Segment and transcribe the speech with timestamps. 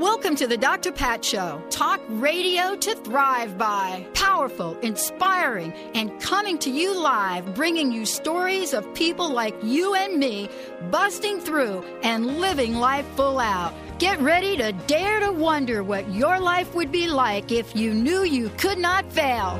[0.00, 0.92] Welcome to the Dr.
[0.92, 1.62] Pat Show.
[1.68, 4.06] Talk radio to thrive by.
[4.14, 10.18] Powerful, inspiring, and coming to you live, bringing you stories of people like you and
[10.18, 10.48] me
[10.90, 13.74] busting through and living life full out.
[13.98, 18.22] Get ready to dare to wonder what your life would be like if you knew
[18.22, 19.58] you could not fail.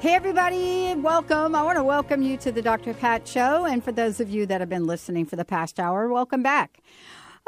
[0.00, 1.54] Hey, everybody, welcome.
[1.54, 2.92] I want to welcome you to the Dr.
[2.92, 3.64] Pat Show.
[3.64, 6.78] And for those of you that have been listening for the past hour, welcome back.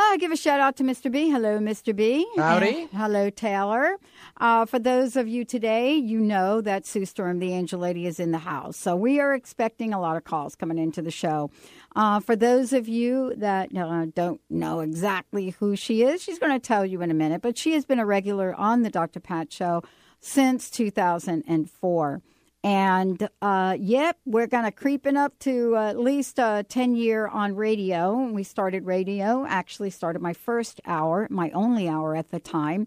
[0.01, 1.13] Uh, give a shout out to Mr.
[1.13, 1.29] B.
[1.29, 1.95] Hello, Mr.
[1.95, 2.27] B.
[2.35, 2.83] Howdy.
[2.83, 3.99] And hello, Taylor.
[4.39, 8.19] Uh, for those of you today, you know that Sue Storm, the Angel Lady, is
[8.19, 8.79] in the house.
[8.79, 11.51] So we are expecting a lot of calls coming into the show.
[11.95, 16.53] Uh, for those of you that uh, don't know exactly who she is, she's going
[16.53, 19.21] to tell you in a minute, but she has been a regular on the Dr.
[19.21, 19.83] Pat Show
[20.19, 22.23] since 2004.
[22.63, 27.27] And uh, yep, we're going to creeping up to uh, at least a 10 year
[27.27, 28.21] on radio.
[28.31, 32.87] We started radio, actually started my first hour, my only hour at the time,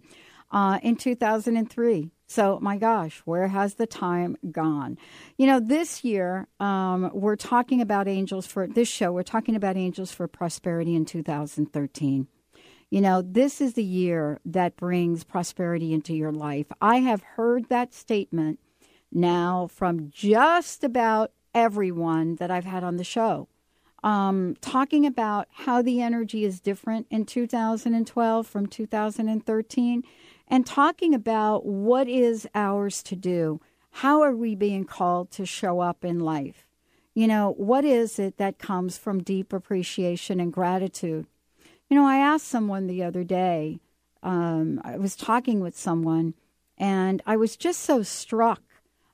[0.52, 2.12] uh, in 2003.
[2.28, 4.98] So, my gosh, where has the time gone?
[5.38, 9.76] You know, this year, um, we're talking about angels for this show, we're talking about
[9.76, 12.28] angels for prosperity in 2013.
[12.90, 16.68] You know, this is the year that brings prosperity into your life.
[16.80, 18.60] I have heard that statement
[19.16, 23.48] now from just about everyone that I've had on the show.
[24.04, 30.04] Um, talking about how the energy is different in 2012 from 2013,
[30.48, 33.62] and talking about what is ours to do.
[33.98, 36.68] How are we being called to show up in life?
[37.14, 41.28] You know, what is it that comes from deep appreciation and gratitude?
[41.90, 43.80] You know, I asked someone the other day,
[44.24, 46.34] um, I was talking with someone,
[46.78, 48.62] and I was just so struck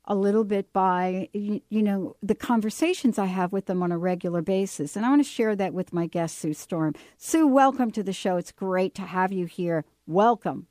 [0.10, 3.98] a little bit by you, you, know the conversations I have with them on a
[3.98, 6.96] regular basis, and I want to share that with my guest Sue Storm.
[7.18, 8.38] Sue, welcome to the show.
[8.38, 9.86] It's great to have you here.
[10.08, 10.66] Welcome.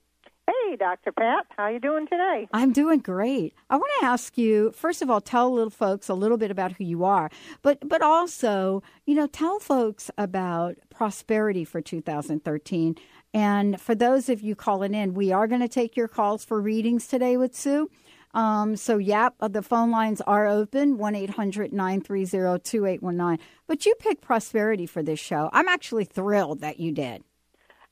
[0.46, 1.12] Hey, Dr.
[1.12, 2.48] Pat, how you doing today?
[2.52, 3.54] I'm doing great.
[3.70, 6.72] I want to ask you first of all, tell little folks a little bit about
[6.72, 7.30] who you are,
[7.62, 12.96] but but also, you know, tell folks about prosperity for 2013.
[13.34, 16.60] And for those of you calling in, we are going to take your calls for
[16.60, 17.90] readings today with Sue.
[18.34, 23.44] Um, so, yep, uh, the phone lines are open 1 800 930 2819.
[23.66, 25.48] But you picked prosperity for this show.
[25.52, 27.24] I'm actually thrilled that you did.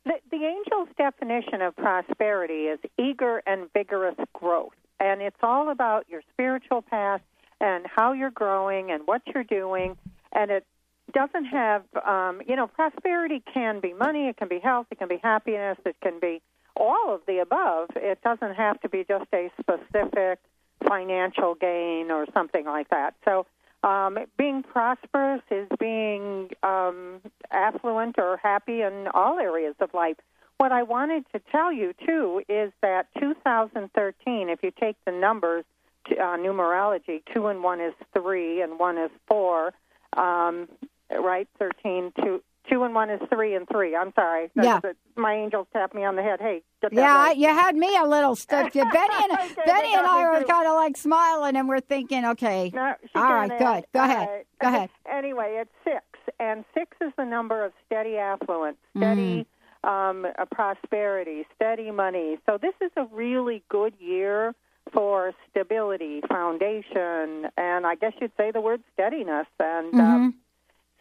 [0.05, 4.75] The, the angel's definition of prosperity is eager and vigorous growth.
[5.01, 7.21] And it's all about your spiritual path
[7.61, 9.97] and how you're growing and what you're doing.
[10.33, 10.67] And it
[11.13, 15.09] doesn't have, um, you know, prosperity can be money, it can be health, it can
[15.09, 16.43] be happiness, it can be
[16.77, 17.91] all of the above.
[17.97, 20.39] It doesn't have to be just a specific
[20.87, 23.15] financial gain or something like that.
[23.25, 23.47] So,
[23.83, 27.21] um, being prosperous is being um,
[27.51, 30.17] affluent or happy in all areas of life.
[30.59, 35.65] What I wanted to tell you, too, is that 2013, if you take the numbers,
[36.11, 39.75] uh, numerology, two and one is three, and one is four,
[40.17, 40.69] um,
[41.11, 41.47] right?
[41.59, 43.95] 13, two, two and one is three and three.
[43.97, 44.51] I'm sorry.
[44.55, 44.93] That's yeah.
[45.17, 46.41] my angels tapped me on the head.
[46.41, 46.63] Hey,
[46.93, 47.37] yeah, right.
[47.37, 48.73] you had me a little stuck.
[48.73, 52.71] Benny and okay, Benny and I were kind of like smiling, and we're thinking, okay,
[52.75, 53.85] no, all right, good.
[53.93, 54.29] Go ahead.
[54.29, 54.47] Right.
[54.61, 54.91] Go ahead.
[55.11, 56.05] Anyway, it's six,
[56.41, 59.47] and six is the number of steady affluence, steady
[59.85, 59.89] Mm.
[59.89, 62.37] um, uh, prosperity, steady money.
[62.45, 64.55] So this is a really good year
[64.93, 69.47] for stability, foundation, and I guess you'd say the word steadiness.
[69.59, 70.01] And Mm-hmm.
[70.01, 70.35] um,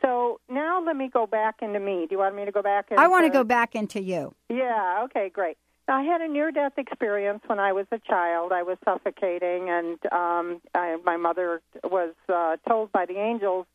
[0.06, 2.06] so now let me go back into me.
[2.08, 2.92] Do you want me to go back?
[2.92, 4.34] Into, I want to go back into you.
[4.50, 5.02] Yeah.
[5.06, 5.30] Okay.
[5.30, 5.58] Great.
[5.88, 8.52] I had a near-death experience when I was a child.
[8.52, 13.68] I was suffocating, and um, I, my mother was uh, told by the angels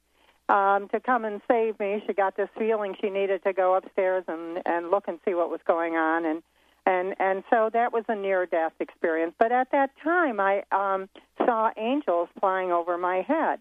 [0.48, 2.02] um, to come and save me.
[2.06, 5.50] She got this feeling she needed to go upstairs and and look and see what
[5.50, 6.42] was going on, and
[6.84, 9.34] and and so that was a near-death experience.
[9.38, 13.60] But at that time, I um, saw angels flying over my head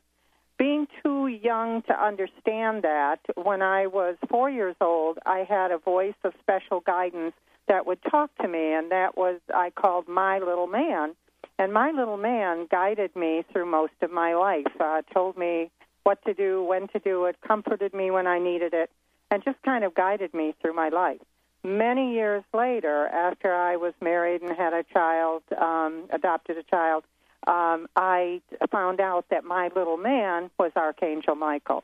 [0.60, 5.78] being too young to understand that, when I was four years old, I had a
[5.78, 7.34] voice of special guidance
[7.70, 11.16] that would talk to me, and that was I called my little man.
[11.58, 15.72] And my little man guided me through most of my life, uh, told me
[16.04, 18.90] what to do, when to do it, comforted me when I needed it,
[19.32, 21.22] and just kind of guided me through my life.
[21.64, 27.04] Many years later, after I was married and had a child, um, adopted a child,
[27.47, 28.41] um, I
[28.71, 31.83] found out that my little man was Archangel Michael.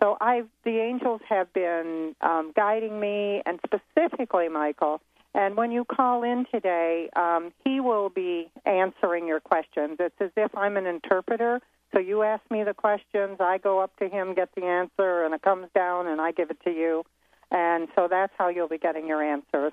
[0.00, 5.00] So I, the angels have been um, guiding me, and specifically Michael.
[5.34, 9.96] And when you call in today, um, he will be answering your questions.
[10.00, 11.60] It's as if I'm an interpreter.
[11.94, 15.34] So you ask me the questions, I go up to him, get the answer, and
[15.34, 17.04] it comes down, and I give it to you.
[17.50, 19.72] And so that's how you'll be getting your answers.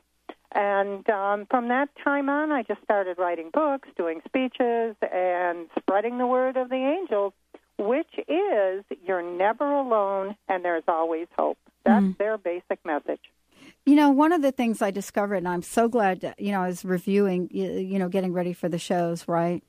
[0.54, 6.20] And um, from that time on, I just started writing books, doing speeches, and spreading
[6.20, 7.34] the word of the angels,
[7.78, 11.58] which is you're never alone and there's always hope.
[11.86, 12.18] That's mm.
[12.18, 13.22] their basic message.
[13.86, 16.62] You know, one of the things I discovered, and I'm so glad, to, you know,
[16.62, 19.64] I was reviewing, you know, getting ready for the shows, right?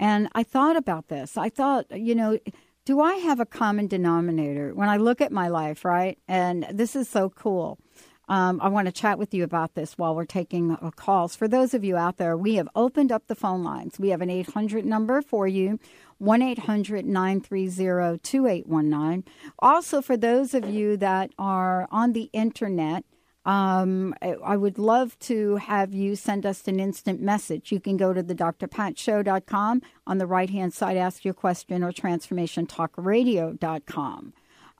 [0.00, 1.36] And I thought about this.
[1.36, 2.38] I thought, you know,
[2.84, 6.18] do I have a common denominator when I look at my life, right?
[6.26, 7.78] And this is so cool.
[8.28, 11.34] Um, I want to chat with you about this while we're taking uh, calls.
[11.34, 13.98] For those of you out there, we have opened up the phone lines.
[13.98, 15.78] We have an 800 number for you
[16.18, 19.24] 1 800 930 2819.
[19.60, 23.04] Also, for those of you that are on the internet,
[23.46, 27.72] um, I would love to have you send us an instant message.
[27.72, 29.80] You can go to the drpatshow.com.
[30.06, 34.34] On the right hand side, ask your question or transformationtalkradio.com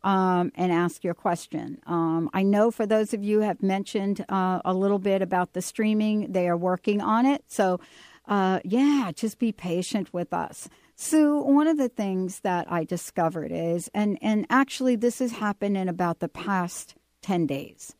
[0.09, 1.83] um, and ask your question.
[1.87, 5.61] Um, I know for those of you have mentioned uh, a little bit about the
[5.61, 7.45] streaming, they are working on it.
[7.47, 7.79] So,
[8.27, 10.71] uh, yeah, just be patient with us.
[10.97, 15.77] Sue, one of the things that I discovered is, and, and actually this has happened
[15.77, 17.95] in about the past 10 days.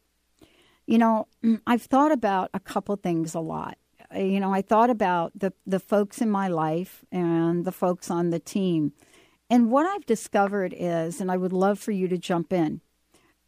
[0.87, 1.29] You know,
[1.67, 3.77] I've thought about a couple things a lot.
[4.17, 8.31] You know, I thought about the, the folks in my life and the folks on
[8.31, 8.95] the team
[9.51, 12.81] and what I've discovered is, and I would love for you to jump in,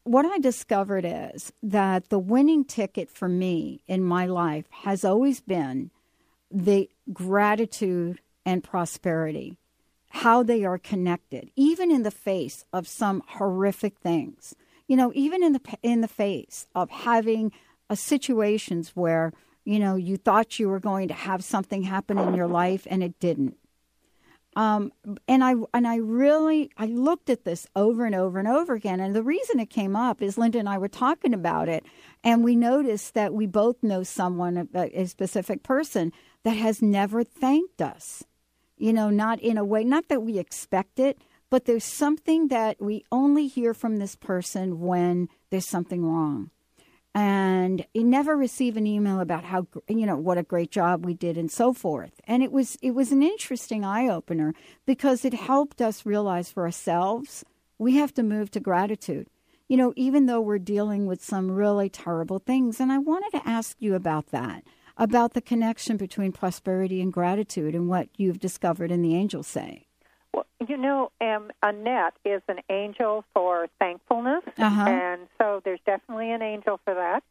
[0.04, 5.40] what I discovered is that the winning ticket for me in my life has always
[5.40, 5.90] been
[6.50, 9.58] the gratitude and prosperity,
[10.08, 14.54] how they are connected, even in the face of some horrific things.
[14.88, 17.52] You know, even in the in the face of having
[17.88, 19.32] a situations where
[19.64, 23.04] you know you thought you were going to have something happen in your life and
[23.04, 23.56] it didn't
[24.60, 24.92] um,
[25.26, 29.00] and I and I really I looked at this over and over and over again.
[29.00, 31.86] And the reason it came up is Linda and I were talking about it,
[32.22, 36.12] and we noticed that we both know someone, a, a specific person,
[36.42, 38.22] that has never thanked us.
[38.76, 41.16] You know, not in a way, not that we expect it,
[41.48, 46.50] but there's something that we only hear from this person when there's something wrong
[47.14, 51.36] and never receive an email about how you know what a great job we did
[51.36, 52.20] and so forth.
[52.24, 54.54] And it was it was an interesting eye opener
[54.86, 57.44] because it helped us realize for ourselves
[57.78, 59.28] we have to move to gratitude.
[59.68, 63.48] You know even though we're dealing with some really terrible things and i wanted to
[63.48, 64.64] ask you about that
[64.96, 69.86] about the connection between prosperity and gratitude and what you've discovered in the angels say
[70.32, 74.88] well, you know, um, Annette is an angel for thankfulness, uh-huh.
[74.88, 77.22] and so there's definitely an angel for that.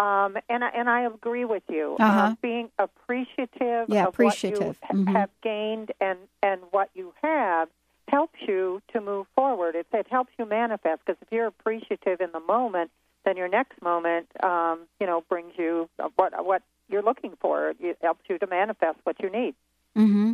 [0.00, 1.96] Um, and I, and I agree with you.
[1.98, 2.20] Uh-huh.
[2.20, 4.60] Uh, being appreciative yeah, of appreciative.
[4.60, 5.14] what you mm-hmm.
[5.14, 7.68] have gained and and what you have
[8.08, 9.74] helps you to move forward.
[9.74, 12.90] It, it helps you manifest because if you're appreciative in the moment,
[13.24, 17.72] then your next moment, um, you know, brings you what what you're looking for.
[17.80, 19.54] It helps you to manifest what you need.
[19.96, 20.32] Mm-hmm.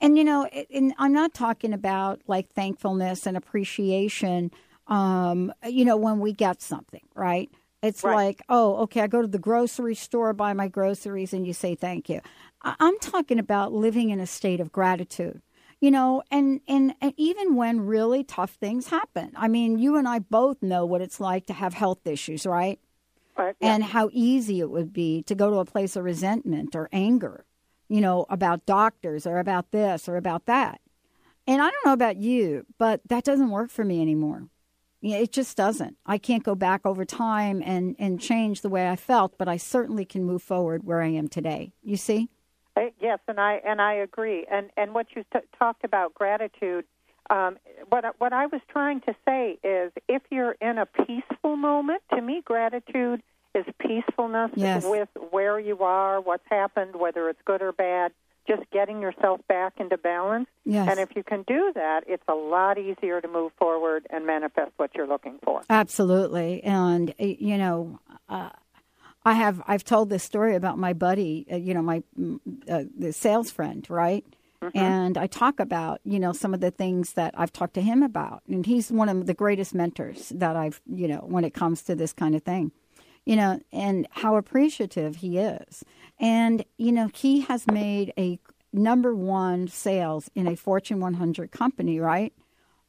[0.00, 4.50] And you know, and I'm not talking about like thankfulness and appreciation.
[4.86, 7.50] Um, you know, when we get something, right?
[7.82, 8.14] It's right.
[8.14, 11.74] like, oh, okay, I go to the grocery store, buy my groceries, and you say
[11.74, 12.20] thank you.
[12.62, 15.42] I'm talking about living in a state of gratitude
[15.84, 20.08] you know and, and and even when really tough things happen i mean you and
[20.08, 22.80] i both know what it's like to have health issues right,
[23.36, 23.74] right yeah.
[23.74, 27.44] and how easy it would be to go to a place of resentment or anger
[27.88, 30.80] you know, about doctors or about this or about that.
[31.46, 34.48] And I don't know about you, but that doesn't work for me anymore.
[35.02, 35.98] It just doesn't.
[36.06, 39.58] I can't go back over time and, and change the way I felt, but I
[39.58, 41.74] certainly can move forward where I am today.
[41.82, 42.30] You see?
[42.76, 44.46] Uh, yes, and I and I agree.
[44.50, 46.86] And and what you t- talked about gratitude,
[47.30, 47.58] um,
[47.90, 52.20] what what I was trying to say is, if you're in a peaceful moment, to
[52.20, 53.22] me, gratitude
[53.54, 54.84] is peacefulness yes.
[54.84, 58.12] with where you are, what's happened, whether it's good or bad,
[58.46, 60.48] just getting yourself back into balance.
[60.64, 60.88] Yes.
[60.90, 64.72] And if you can do that, it's a lot easier to move forward and manifest
[64.76, 65.62] what you're looking for.
[65.70, 66.62] Absolutely.
[66.62, 68.50] And, you know, uh,
[69.24, 72.02] I have I've told this story about my buddy, uh, you know, my
[72.68, 74.24] uh, the sales friend, right?
[74.62, 74.78] Mm-hmm.
[74.78, 78.02] And I talk about, you know, some of the things that I've talked to him
[78.02, 78.42] about.
[78.48, 81.94] And he's one of the greatest mentors that I've, you know, when it comes to
[81.94, 82.72] this kind of thing,
[83.24, 85.84] you know, and how appreciative he is.
[86.18, 88.38] And, you know, he has made a
[88.72, 92.32] number one sales in a Fortune 100 company, right?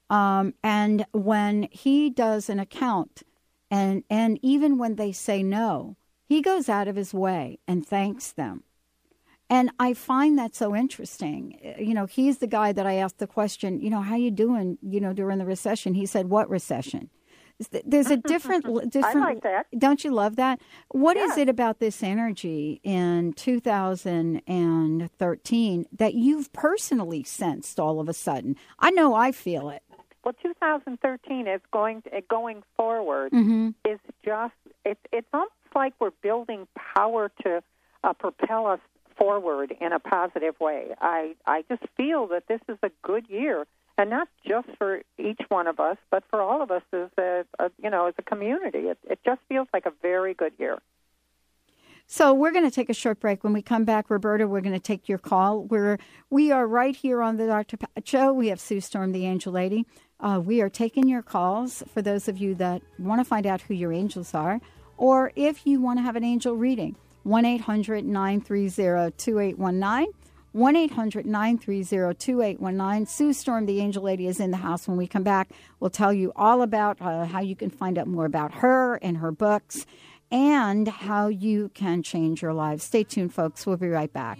[0.09, 3.23] Um, and when he does an account,
[3.71, 8.31] and and even when they say no, he goes out of his way and thanks
[8.31, 8.63] them.
[9.49, 11.75] And I find that so interesting.
[11.79, 14.77] You know, he's the guy that I asked the question, you know, how you doing,
[14.81, 15.93] you know, during the recession?
[15.93, 17.09] He said, "What recession?"
[17.85, 19.67] There's a different different I like that.
[19.77, 20.59] Don't you love that?
[20.89, 21.23] What yeah.
[21.25, 28.57] is it about this energy in 2013 that you've personally sensed all of a sudden?
[28.79, 29.83] I know I feel it.
[30.23, 33.69] Well, 2013 is going going forward mm-hmm.
[33.87, 37.61] is just it's it's almost like we're building power to
[38.03, 38.79] uh, propel us
[39.17, 40.89] forward in a positive way.
[40.99, 43.65] I I just feel that this is a good year,
[43.97, 47.45] and not just for each one of us, but for all of us as a,
[47.59, 48.89] a you know as a community.
[48.89, 50.79] It it just feels like a very good year.
[52.07, 53.43] So we're going to take a short break.
[53.43, 55.63] When we come back, Roberta, we're going to take your call.
[55.63, 55.97] We're
[56.29, 57.77] we are right here on the Dr.
[57.77, 58.31] Pat Show.
[58.33, 59.85] We have Sue Storm, the Angel Lady.
[60.19, 63.61] Uh, we are taking your calls for those of you that want to find out
[63.61, 64.61] who your angels are,
[64.97, 66.95] or if you want to have an angel reading.
[67.23, 70.13] 1 800 930 2819.
[70.55, 73.05] 1 800 930 2819.
[73.05, 74.87] Sue Storm, the angel lady, is in the house.
[74.87, 75.49] When we come back,
[75.81, 79.17] we'll tell you all about uh, how you can find out more about her and
[79.17, 79.85] her books
[80.31, 82.85] and how you can change your lives.
[82.85, 83.65] Stay tuned, folks.
[83.65, 84.39] We'll be right back.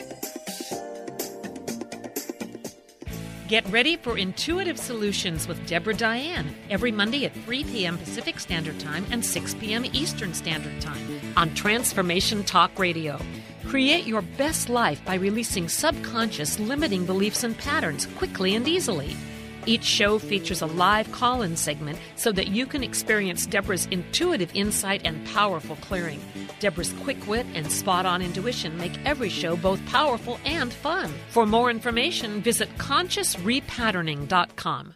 [3.51, 7.97] Get ready for Intuitive Solutions with Deborah Diane every Monday at 3 p.m.
[7.97, 9.83] Pacific Standard Time and 6 p.m.
[9.91, 13.19] Eastern Standard Time on Transformation Talk Radio.
[13.67, 19.17] Create your best life by releasing subconscious limiting beliefs and patterns quickly and easily.
[19.65, 24.51] Each show features a live call in segment so that you can experience Deborah's intuitive
[24.53, 26.19] insight and powerful clearing.
[26.59, 31.11] Deborah's quick wit and spot on intuition make every show both powerful and fun.
[31.29, 34.95] For more information, visit consciousrepatterning.com.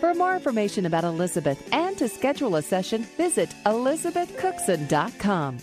[0.00, 5.58] For more information about Elizabeth and to schedule a session, visit elizabethcookson.com.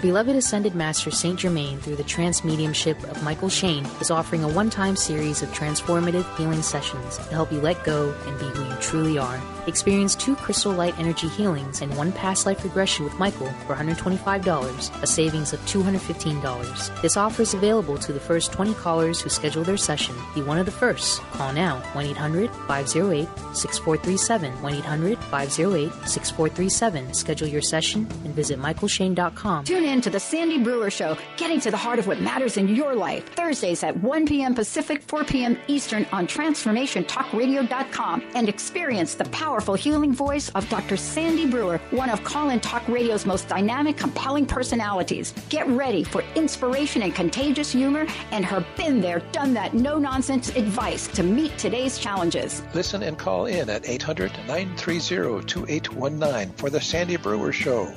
[0.00, 4.48] Beloved Ascended Master Saint Germain, through the trance mediumship of Michael Shane, is offering a
[4.48, 8.64] one time series of transformative healing sessions to help you let go and be who
[8.68, 9.40] you truly are.
[9.66, 15.02] Experience two crystal light energy healings and one past life regression with Michael for $125,
[15.02, 17.00] a savings of $215.
[17.00, 20.14] This offer is available to the first 20 callers who schedule their session.
[20.34, 21.22] Be one of the first.
[21.32, 24.62] Call now 1 800 508 6437.
[24.62, 27.14] 1 800 508 6437.
[27.14, 29.64] Schedule your session and visit michaelshane.com.
[29.64, 32.68] Tune in to the Sandy Brewer Show, getting to the heart of what matters in
[32.68, 33.26] your life.
[33.34, 34.54] Thursdays at 1 p.m.
[34.54, 35.56] Pacific, 4 p.m.
[35.68, 40.96] Eastern on TransformationTalkRadio.com and experience the power powerful healing voice of Dr.
[40.96, 45.32] Sandy Brewer, one of Call and Talk Radio's most dynamic, compelling personalities.
[45.48, 50.48] Get ready for inspiration and contagious humor and her been there, done that, no nonsense
[50.56, 52.64] advice to meet today's challenges.
[52.74, 57.94] Listen and call in at 800 930 2819 for The Sandy Brewer Show.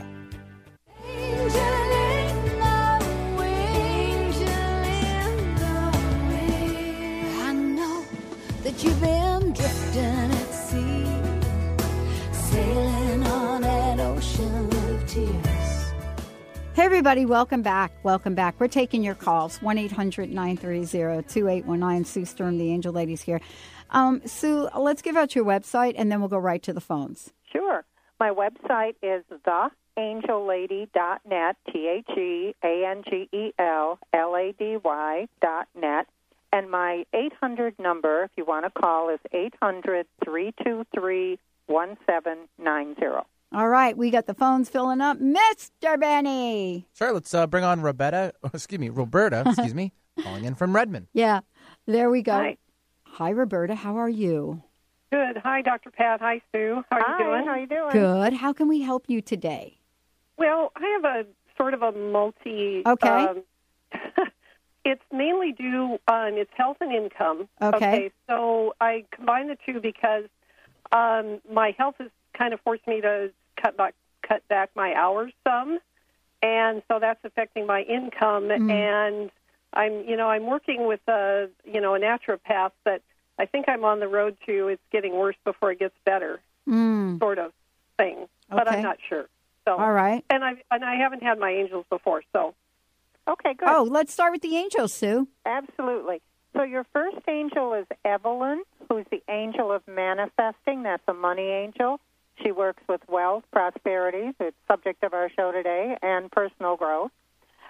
[16.98, 17.92] Everybody, welcome back.
[18.02, 18.60] Welcome back.
[18.60, 22.06] We're taking your calls 1 800 930 2819.
[22.06, 23.40] Sue Storm, the Angel Ladies here.
[23.92, 27.32] Um, Sue, let's give out your website and then we'll go right to the phones.
[27.52, 27.86] Sure.
[28.20, 34.78] My website is theangellady.net, T H E A N G E L L A D
[34.84, 36.08] Y dot net.
[36.52, 41.38] And my 800 number, if you want to call, is 800 323
[41.68, 43.28] 1790.
[43.54, 45.20] All right, we got the phones filling up.
[45.20, 46.00] Mr.
[46.00, 46.86] Benny.
[46.94, 48.34] Sure, let's uh, bring on Roberta.
[48.54, 49.44] excuse me, Roberta.
[49.46, 51.08] Excuse me, calling in from Redmond.
[51.14, 51.40] Yeah,
[51.86, 52.34] there we go.
[52.34, 52.58] Hi.
[53.06, 53.74] Hi, Roberta.
[53.74, 54.62] How are you?
[55.12, 55.38] Good.
[55.38, 55.90] Hi, Dr.
[55.90, 56.20] Pat.
[56.20, 56.84] Hi, Sue.
[56.92, 57.46] How are Hi, you doing?
[57.46, 57.90] how are you doing?
[57.92, 58.34] Good.
[58.34, 59.78] How can we help you today?
[60.38, 61.26] Well, I have a
[61.58, 62.84] sort of a multi.
[62.86, 63.08] Okay.
[63.10, 63.44] Um,
[64.86, 67.48] it's mainly due on its health and income.
[67.62, 68.12] Okay.
[68.28, 70.26] So I combine the two because
[70.92, 73.32] um, my health has kind of forced me to
[73.62, 73.94] cut back
[74.28, 75.80] cut back my hours some,
[76.42, 78.46] and so that's affecting my income.
[78.50, 78.72] Mm.
[78.72, 79.32] And
[79.74, 83.02] I'm you know I'm working with a you know a naturopath, that
[83.40, 87.20] I think I'm on the road to it's getting worse before it gets better, Mm.
[87.20, 87.54] sort of
[87.98, 88.28] thing.
[88.50, 88.78] But Okay.
[88.78, 89.28] I'm not sure.
[89.66, 90.24] So All right.
[90.30, 92.54] and I and I haven't had my angels before, so
[93.30, 93.68] Okay, good.
[93.68, 95.28] Oh, let's start with the angels, Sue.
[95.46, 96.22] Absolutely.
[96.56, 100.84] So your first angel is Evelyn, who's the angel of manifesting.
[100.84, 102.00] That's a money angel.
[102.44, 107.12] She works with wealth, prosperity, the subject of our show today, and personal growth.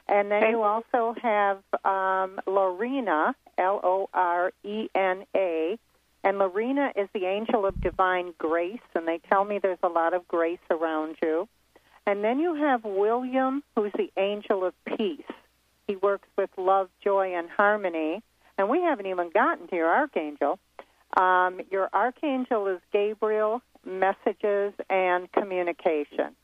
[0.09, 5.77] And then you also have um, Lorena, L O R E N A.
[6.24, 10.13] And Lorena is the angel of divine grace, and they tell me there's a lot
[10.13, 11.47] of grace around you.
[12.05, 15.21] And then you have William, who's the angel of peace.
[15.88, 18.21] He works with love, joy, and harmony.
[18.57, 20.59] And we haven't even gotten to your archangel.
[21.15, 26.35] Um, your archangel is Gabriel, messages, and communication.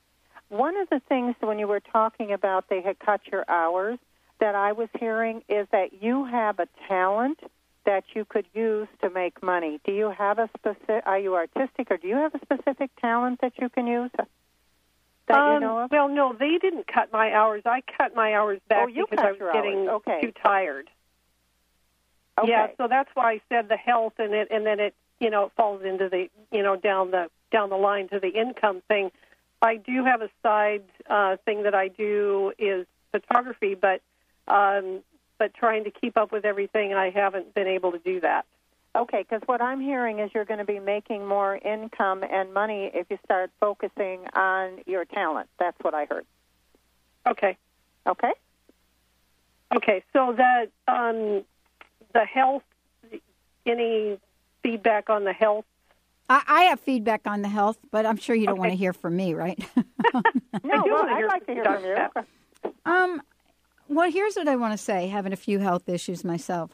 [0.50, 4.00] One of the things when you were talking about they had cut your hours
[4.40, 7.40] that I was hearing is that you have a talent
[7.86, 9.80] that you could use to make money.
[9.84, 11.04] Do you have a specific?
[11.06, 14.12] Are you artistic, or do you have a specific talent that you can use?
[15.28, 15.92] That um, you know of?
[15.92, 17.64] well, no, they didn't cut my hours.
[17.66, 20.02] I cut my hours back Oh, you because I was getting hours.
[20.08, 20.22] Okay.
[20.22, 20.90] too tired.
[22.40, 22.50] Okay.
[22.50, 25.46] Yeah, so that's why I said the health, and it, and then it, you know,
[25.46, 29.12] it falls into the, you know, down the down the line to the income thing.
[29.62, 34.02] I do have a side uh, thing that I do is photography, but
[34.48, 35.02] um,
[35.38, 38.46] but trying to keep up with everything, I haven't been able to do that.
[38.96, 42.92] Okay, because what I'm hearing is you're going to be making more income and money
[42.94, 45.50] if you start focusing on your talent.
[45.60, 46.26] That's what I heard.
[47.28, 47.58] Okay.
[48.06, 48.32] Okay.
[49.76, 51.44] Okay, so that um,
[52.14, 52.64] the health,
[53.66, 54.20] any
[54.62, 55.66] feedback on the health?
[56.30, 58.60] I, I have feedback on the health, but I'm sure you don't Okay.
[58.60, 59.60] want to hear from me, right?
[60.64, 62.24] No, do well, I'd like to hear from you.
[62.86, 63.22] Um,
[63.90, 65.08] well, here's what I want to say.
[65.08, 66.72] Having a few health issues myself.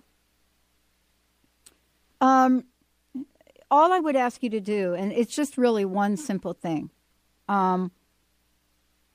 [2.22, 2.66] Um,
[3.72, 6.92] all I would ask you to do, and it's just really one simple thing.
[7.48, 7.92] Um,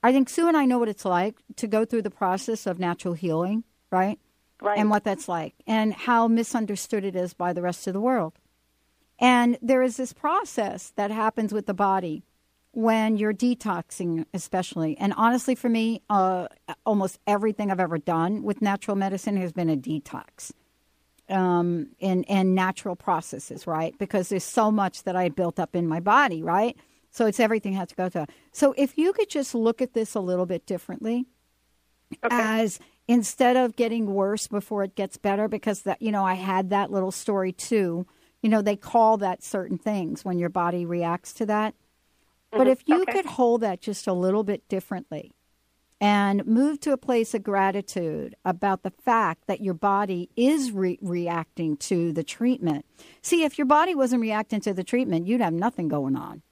[0.03, 2.79] I think Sue and I know what it's like to go through the process of
[2.79, 4.19] natural healing, right?
[4.65, 4.79] Right.
[4.79, 8.33] And what that's like, and how misunderstood it is by the rest of the world.
[9.19, 12.23] And there is this process that happens with the body
[12.73, 14.97] when you're detoxing, especially.
[14.97, 16.49] And honestly, for me, uh,
[16.87, 20.53] almost everything I've ever done with natural medicine has been a detox
[21.29, 23.97] um, and, and natural processes, right?
[23.99, 26.77] Because there's so much that I built up in my body, right?
[27.11, 28.27] So it's everything has to go to.
[28.51, 31.27] So if you could just look at this a little bit differently,
[32.31, 36.71] as instead of getting worse before it gets better, because that you know I had
[36.71, 38.07] that little story too.
[38.43, 41.75] You know they call that certain things when your body reacts to that.
[42.51, 45.33] But if you could hold that just a little bit differently
[46.01, 50.99] and move to a place of gratitude about the fact that your body is re-
[51.03, 52.85] reacting to the treatment.
[53.23, 56.43] See, if your body wasn't reacting to the treatment, you'd have nothing going on.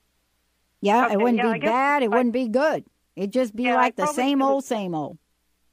[0.80, 2.02] Yeah, Okay, it wouldn't yeah, be bad.
[2.02, 2.84] It I- wouldn't be good.
[3.14, 5.18] It'd just be Yeah, I like the same old, same old.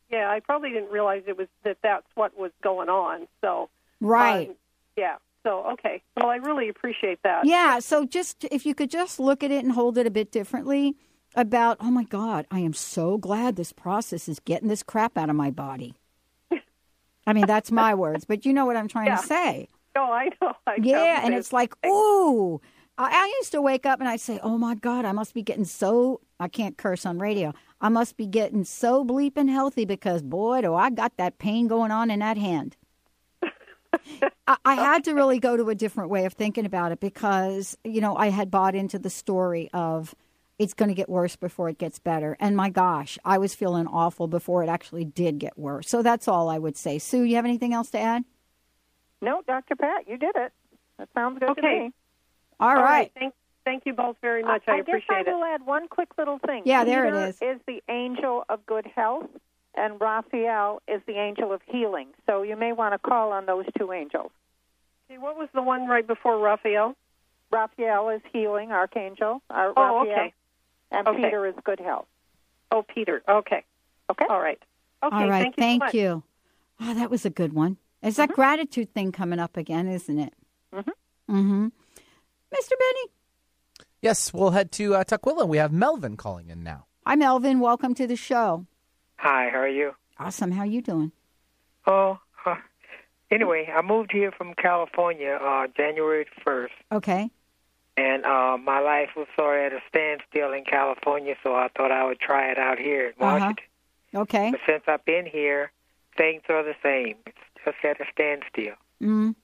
[0.09, 3.27] Yeah, I probably didn't realize it was that that's what was going on.
[3.41, 3.69] So
[4.01, 4.49] Right.
[4.49, 4.55] um,
[4.97, 5.15] yeah.
[5.43, 6.01] So okay.
[6.17, 7.45] Well, I really appreciate that.
[7.45, 10.31] Yeah, so just if you could just look at it and hold it a bit
[10.31, 10.95] differently
[11.35, 15.29] about, oh my God, I am so glad this process is getting this crap out
[15.29, 15.93] of my body.
[17.27, 19.17] I mean, that's my words, but you know what I'm trying Yeah.
[19.17, 19.67] to say.
[19.95, 20.53] No, I know.
[20.67, 20.83] I know.
[20.91, 22.59] Yeah, and it's like, ooh.
[22.99, 25.41] I, I used to wake up and I'd say, oh my God, I must be
[25.41, 27.53] getting so, I can't curse on radio.
[27.81, 31.91] I must be getting so bleeping healthy because, boy, do I got that pain going
[31.91, 32.75] on in that hand.
[34.47, 37.77] I, I had to really go to a different way of thinking about it because,
[37.85, 40.13] you know, I had bought into the story of
[40.59, 42.35] it's going to get worse before it gets better.
[42.37, 45.87] And my gosh, I was feeling awful before it actually did get worse.
[45.87, 46.99] So that's all I would say.
[46.99, 48.25] Sue, you have anything else to add?
[49.21, 49.77] No, Dr.
[49.77, 50.51] Pat, you did it.
[50.97, 51.61] That sounds good Okay.
[51.61, 51.93] to me.
[52.59, 53.11] All right.
[53.17, 53.33] Thank,
[53.65, 54.63] thank you both very much.
[54.67, 55.33] I, I guess I appreciate it.
[55.33, 56.63] will add one quick little thing.
[56.65, 57.57] Yeah, there it Peter is.
[57.57, 59.29] Is the angel of good health,
[59.75, 62.09] and Raphael is the angel of healing.
[62.25, 64.31] So you may want to call on those two angels.
[65.09, 66.95] Okay, what was the one right before Raphael?
[67.51, 69.41] Raphael is healing, archangel.
[69.49, 70.33] Our Oh, Raphael, okay.
[70.91, 71.23] And Okay.
[71.23, 72.07] Peter is good health.
[72.71, 73.23] Oh, Peter.
[73.27, 73.63] Okay.
[74.09, 74.25] Okay.
[74.29, 74.59] All right.
[75.03, 75.15] Okay.
[75.15, 75.43] all right.
[75.43, 75.61] Thank you.
[75.61, 75.93] so Thank much.
[75.93, 76.23] you.
[76.81, 77.77] Oh, that was a good one.
[78.03, 80.33] Is that gratitude thing coming up again, isn't it?
[80.73, 81.35] Mm-hmm.
[81.35, 81.67] Mm-hmm.
[82.53, 82.71] Mr.
[82.79, 83.11] Benny.
[84.01, 85.47] Yes, we'll head to uh, Tukwila.
[85.47, 86.85] We have Melvin calling in now.
[87.05, 87.59] Hi, Melvin.
[87.59, 88.65] Welcome to the show.
[89.17, 89.93] Hi, how are you?
[90.17, 90.51] Awesome.
[90.51, 91.11] How you doing?
[91.85, 92.55] Oh, huh.
[93.31, 97.29] anyway, I moved here from California uh, January 1st, Okay.
[97.97, 101.91] and uh, my life was sort of at a standstill in California, so I thought
[101.91, 103.39] I would try it out here in Uh-huh.
[103.39, 103.65] Washington.
[104.15, 104.51] Okay.
[104.51, 105.71] But since I've been here,
[106.17, 107.15] things are the same.
[107.25, 108.75] It's just at a standstill.
[109.01, 109.35] Mm.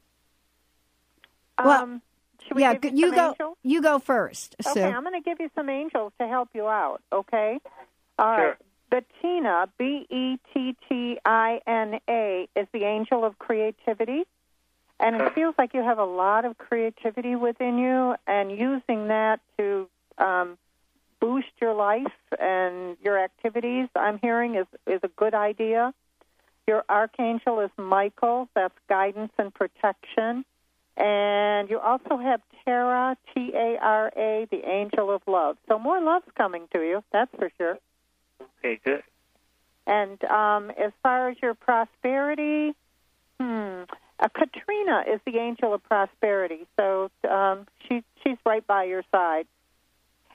[1.64, 2.02] Well, um,
[2.48, 3.30] should we yeah, give you, you some go.
[3.30, 3.58] angels?
[3.64, 4.84] You go first, Okay, Sue.
[4.84, 7.60] I'm going to give you some angels to help you out, okay?
[8.20, 8.48] All Sure.
[8.50, 8.58] right.
[8.90, 14.24] Bettina, B E T T I N A, is the angel of creativity.
[15.00, 19.42] And it feels like you have a lot of creativity within you, and using that
[19.58, 20.58] to um,
[21.20, 25.94] boost your life and your activities, I'm hearing, is, is a good idea.
[26.68, 30.46] Your archangel is Michael, that's guidance and protection.
[30.98, 35.58] And you also have Tara, T A R A, the angel of love.
[35.68, 37.78] So more love's coming to you, that's for sure.
[38.60, 39.04] Okay, good.
[39.88, 42.74] And um, as far as your prosperity,
[43.40, 43.84] hmm,
[44.20, 46.66] uh, Katrina is the angel of prosperity.
[46.78, 49.48] So um, she she's right by your side.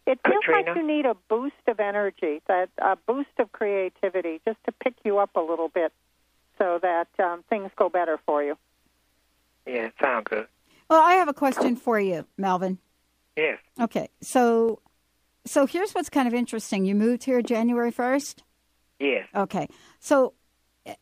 [0.06, 4.58] It feels like you need a boost of energy, that a boost of creativity, just
[4.64, 5.92] to pick you up a little bit,
[6.58, 8.56] so that um, things go better for you.
[9.70, 10.46] Yeah, it sounds good.
[10.88, 12.78] Well, I have a question for you, Melvin.
[13.36, 13.58] Yes.
[13.80, 14.80] Okay, so
[15.46, 16.84] so here's what's kind of interesting.
[16.84, 18.42] You moved here January first.
[18.98, 19.28] Yes.
[19.34, 19.68] Okay,
[20.00, 20.34] so
[20.86, 20.94] uh,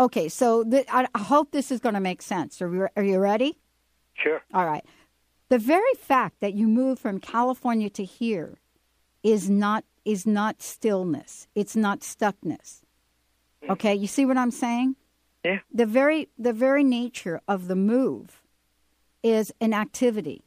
[0.00, 2.60] okay, so th- I, I hope this is going to make sense.
[2.60, 3.58] Are you, are you ready?
[4.14, 4.42] Sure.
[4.52, 4.84] All right.
[5.48, 8.58] The very fact that you moved from California to here
[9.22, 11.46] is not is not stillness.
[11.54, 12.82] It's not stuckness.
[13.68, 14.96] Okay, you see what I'm saying?
[15.46, 15.60] Yeah.
[15.72, 18.42] The very the very nature of the move
[19.22, 20.42] is an activity.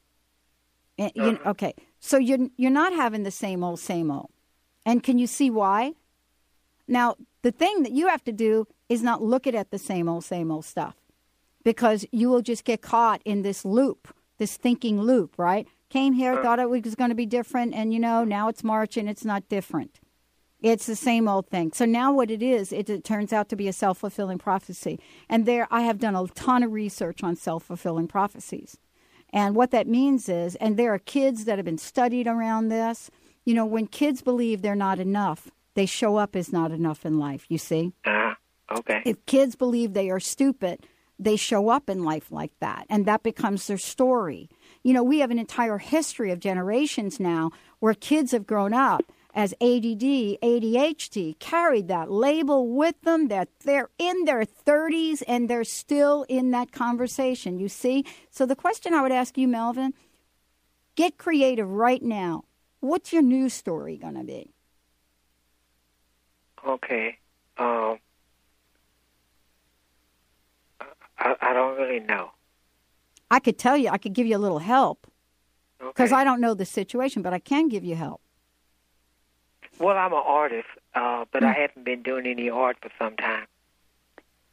[0.97, 1.51] And, you uh-huh.
[1.51, 4.29] okay, so you're you're not having the same old same old.
[4.85, 5.93] And can you see why?
[6.85, 10.09] Now, the thing that you have to do is not look at it the same
[10.09, 10.95] old same old stuff
[11.63, 15.65] because you will just get caught in this loop, this thinking loop, right?
[15.89, 16.43] Came here, uh-huh.
[16.43, 19.23] thought it was going to be different, and you know, now it's March and it's
[19.23, 19.98] not different.
[20.61, 21.71] It's the same old thing.
[21.73, 24.99] So now what it is, it, it turns out to be a self fulfilling prophecy.
[25.29, 28.77] And there, I have done a ton of research on self fulfilling prophecies.
[29.31, 33.09] And what that means is, and there are kids that have been studied around this.
[33.45, 37.19] You know, when kids believe they're not enough, they show up as not enough in
[37.19, 37.93] life, you see?
[38.05, 38.33] Uh,
[38.79, 39.01] okay.
[39.05, 40.85] If kids believe they are stupid,
[41.17, 44.49] they show up in life like that, and that becomes their story.
[44.83, 49.03] You know, we have an entire history of generations now where kids have grown up
[49.39, 55.63] as ADD, ADHD, carried that label with them, that they're in their 30s and they're
[55.63, 58.03] still in that conversation, you see?
[58.29, 59.93] So the question I would ask you, Melvin,
[60.95, 62.43] get creative right now.
[62.81, 64.51] What's your news story going to be?
[66.67, 67.17] Okay.
[67.57, 67.97] Um,
[71.17, 72.31] I, I don't really know.
[73.31, 75.07] I could tell you, I could give you a little help
[75.79, 76.19] because Okay.
[76.19, 78.19] I don't know the situation, but I can give you help.
[79.79, 81.49] Well, I'm an artist, uh, but Hmm.
[81.49, 83.47] I haven't been doing any art for some time.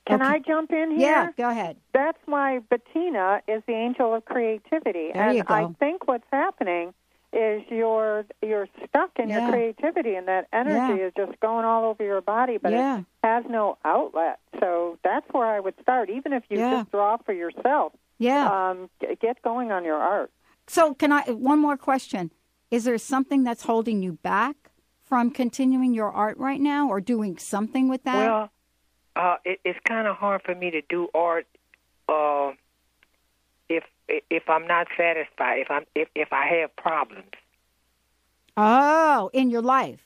[0.06, 1.00] Can I jump in here?
[1.00, 1.76] Yeah, go ahead.
[1.92, 5.10] That's why Bettina is the angel of creativity.
[5.12, 5.52] There and you go.
[5.54, 6.94] I think what's happening
[7.32, 9.40] is you're you're stuck in Yeah.
[9.40, 11.06] your creativity and that energy Yeah.
[11.08, 12.98] is just going all over your body but Yeah.
[13.00, 14.38] it has no outlet.
[14.60, 16.78] So that's where I would start even if you Yeah.
[16.78, 17.92] just draw for yourself.
[18.18, 18.46] Yeah.
[18.70, 18.88] Um
[19.20, 20.30] get going on your art.
[20.68, 21.22] So, can I?
[21.30, 22.30] One more question:
[22.70, 24.65] Is there something that's holding you back
[25.06, 28.16] from continuing your art right now, or doing something with that?
[28.16, 28.50] Well,
[29.14, 31.46] uh, it, it's kind of hard for me to do art
[32.08, 32.52] uh,
[33.68, 35.60] if if I'm not satisfied.
[35.60, 37.30] If I'm if if I have problems.
[38.56, 40.00] oh, in your life.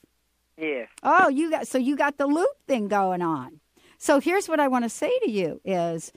[0.57, 0.89] Yes.
[1.03, 3.61] Oh, you got so you got the loop thing going on.
[3.99, 6.13] So here's what I want to say to you is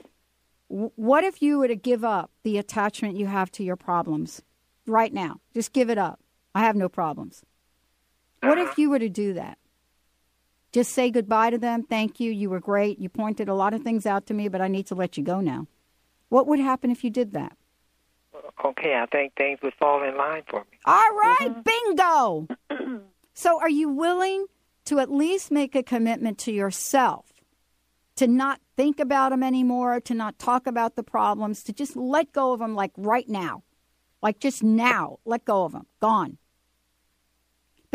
[0.68, 4.42] what if you were to give up the attachment you have to your problems
[4.86, 5.40] right now?
[5.52, 6.20] Just give it up.
[6.54, 7.42] I have no problems.
[8.46, 9.58] What if you were to do that?
[10.72, 11.84] Just say goodbye to them.
[11.84, 12.32] Thank you.
[12.32, 12.98] You were great.
[12.98, 15.22] You pointed a lot of things out to me, but I need to let you
[15.22, 15.68] go now.
[16.30, 17.56] What would happen if you did that?
[18.64, 20.78] Okay, I think things would fall in line for me.
[20.84, 22.46] All right, mm-hmm.
[22.70, 23.02] bingo.
[23.34, 24.46] so, are you willing
[24.86, 27.26] to at least make a commitment to yourself
[28.16, 32.32] to not think about them anymore, to not talk about the problems, to just let
[32.32, 33.62] go of them like right now?
[34.22, 35.86] Like just now, let go of them.
[36.00, 36.38] Gone.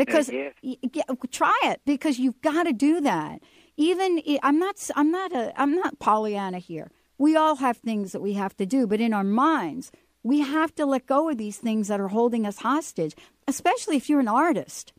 [0.00, 0.54] Because Yes.
[0.62, 3.42] y- y- try it because you've got to do that.
[3.76, 6.90] Even i- I'm not I'm not a I'm not Pollyanna here.
[7.18, 10.74] We all have things that we have to do, but in our minds, we have
[10.76, 13.14] to let go of these things that are holding us hostage,
[13.46, 14.94] especially if you're an artist.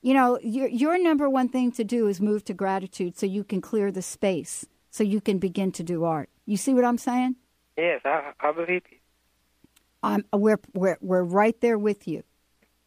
[0.00, 3.44] You know, your your number one thing to do is move to gratitude so you
[3.44, 6.28] can clear the space so you can begin to do art.
[6.44, 7.36] You see what I'm saying?
[7.76, 8.98] Yes, I, I believe you.
[10.02, 12.24] I'm, we're, we're, we're right there with you.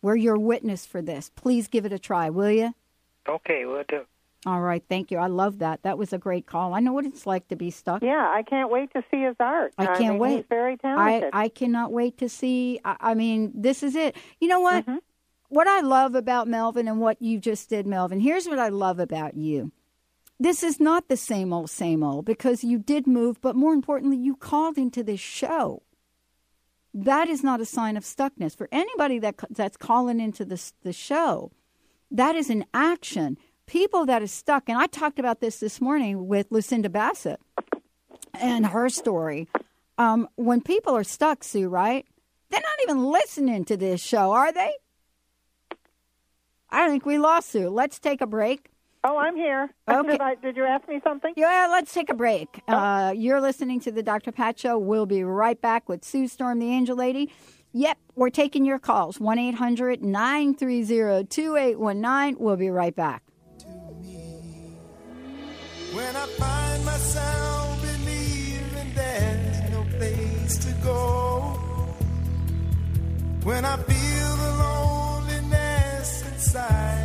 [0.05, 1.31] We're your witness for this.
[1.33, 2.75] Please give it a try, will you?
[3.27, 4.01] Okay, we'll do.
[4.45, 5.17] All right, thank you.
[5.17, 5.81] I love that.
[5.81, 6.75] That was a great call.
[6.75, 8.03] I know what it's like to be stuck.
[8.03, 9.73] Yeah, I can't wait to see his art.
[9.79, 10.35] I can't mean, wait.
[10.35, 11.29] He's very I, talented.
[11.33, 12.79] I cannot wait to see.
[12.85, 14.15] I, I mean, this is it.
[14.39, 14.85] You know what?
[14.85, 14.97] Mm-hmm.
[15.49, 18.99] What I love about Melvin and what you just did, Melvin, here's what I love
[18.99, 19.71] about you.
[20.39, 24.17] This is not the same old, same old because you did move, but more importantly,
[24.17, 25.81] you called into this show.
[26.97, 28.55] That is not a sign of stuckness.
[28.55, 31.51] For anybody that that's calling into this the show,
[32.09, 33.37] that is an action.
[33.67, 37.41] People that are stuck, and I talked about this this morning with Lucinda Bassett
[38.33, 39.49] and her story.
[39.97, 42.05] Um, when people are stuck, Sue, right?
[42.49, 44.71] They're not even listening to this show, are they?
[46.69, 47.69] I think we lost Sue.
[47.69, 48.69] Let's take a break.
[49.05, 49.69] Oh, I'm here.
[49.87, 50.11] Okay.
[50.11, 51.33] Did, I, did you ask me something?
[51.37, 52.61] Yeah, let's take a break.
[52.67, 54.31] Uh, you're listening to the Dr.
[54.31, 54.77] Pat Show.
[54.77, 57.31] We'll be right back with Sue Storm, the Angel Lady.
[57.73, 62.43] Yep, we're taking your calls 1 800 930 2819.
[62.43, 63.21] We'll be right back.
[65.93, 71.59] When I find myself believing there's no place to go.
[73.43, 77.04] When I feel the loneliness inside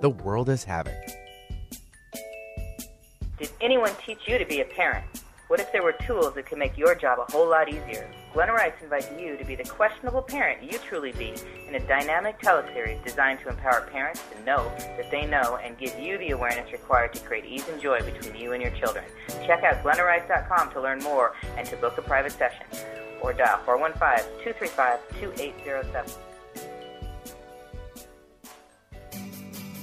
[0.00, 0.94] The world is having.
[3.38, 5.04] Did anyone teach you to be a parent?
[5.48, 8.06] What if there were tools that could make your job a whole lot easier?
[8.34, 11.32] Glenna Rice invites you to be the questionable parent you truly be
[11.66, 15.98] in a dynamic teleseries designed to empower parents to know that they know and give
[15.98, 19.04] you the awareness required to create ease and joy between you and your children.
[19.46, 22.66] Check out glennarice.com to learn more and to book a private session.
[23.22, 26.18] Or dial 415-235-2807.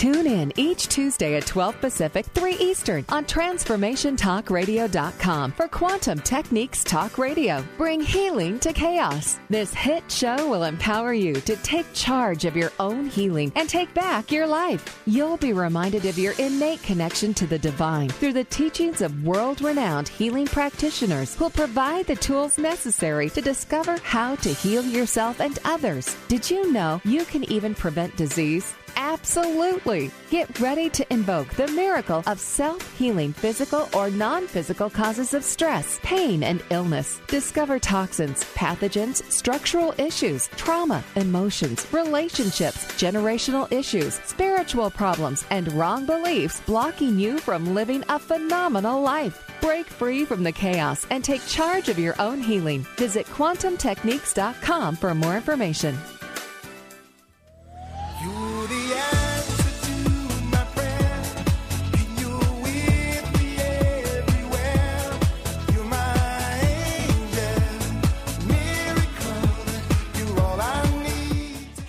[0.00, 7.18] Tune in each Tuesday at 12 Pacific, 3 Eastern on TransformationTalkRadio.com for Quantum Techniques Talk
[7.18, 7.62] Radio.
[7.76, 9.38] Bring healing to chaos.
[9.50, 13.92] This hit show will empower you to take charge of your own healing and take
[13.92, 15.02] back your life.
[15.04, 19.60] You'll be reminded of your innate connection to the divine through the teachings of world
[19.60, 25.58] renowned healing practitioners who'll provide the tools necessary to discover how to heal yourself and
[25.66, 26.16] others.
[26.26, 28.72] Did you know you can even prevent disease?
[28.96, 30.10] Absolutely.
[30.30, 35.44] Get ready to invoke the miracle of self healing physical or non physical causes of
[35.44, 37.20] stress, pain, and illness.
[37.26, 46.60] Discover toxins, pathogens, structural issues, trauma, emotions, relationships, generational issues, spiritual problems, and wrong beliefs
[46.66, 49.50] blocking you from living a phenomenal life.
[49.60, 52.86] Break free from the chaos and take charge of your own healing.
[52.96, 55.98] Visit quantumtechniques.com for more information.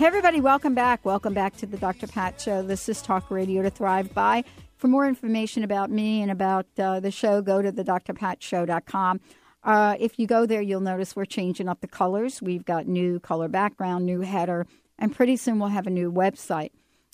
[0.02, 1.06] Hey, everybody, welcome back.
[1.06, 2.08] Welcome back to the Dr.
[2.08, 2.64] Pat Show.
[2.64, 4.44] This is Talk Radio to Thrive By.
[4.78, 9.20] For more information about me and about uh, the show, go to the drpatshow.com.
[9.64, 12.42] Uh, if you go there, you'll notice we're changing up the colors.
[12.42, 14.66] We've got new color background, new header,
[15.02, 16.70] and pretty soon we'll have a new website.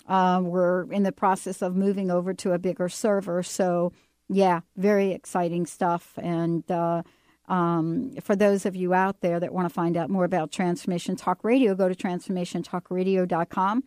[0.07, 3.41] Uh, we're in the process of moving over to a bigger server.
[3.41, 3.93] So,
[4.29, 6.13] yeah, very exciting stuff.
[6.17, 7.03] And uh,
[7.47, 11.15] um, for those of you out there that want to find out more about Transformation
[11.15, 13.83] Talk Radio, go to transformationtalkradio.com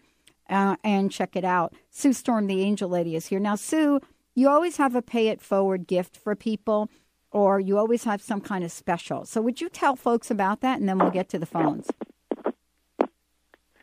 [0.49, 1.75] uh, and check it out.
[1.91, 3.39] Sue Storm, the angel lady, is here.
[3.39, 4.01] Now, Sue,
[4.35, 6.89] you always have a pay it forward gift for people,
[7.33, 9.27] or you always have some kind of special.
[9.27, 11.89] So, would you tell folks about that, and then we'll get to the phones?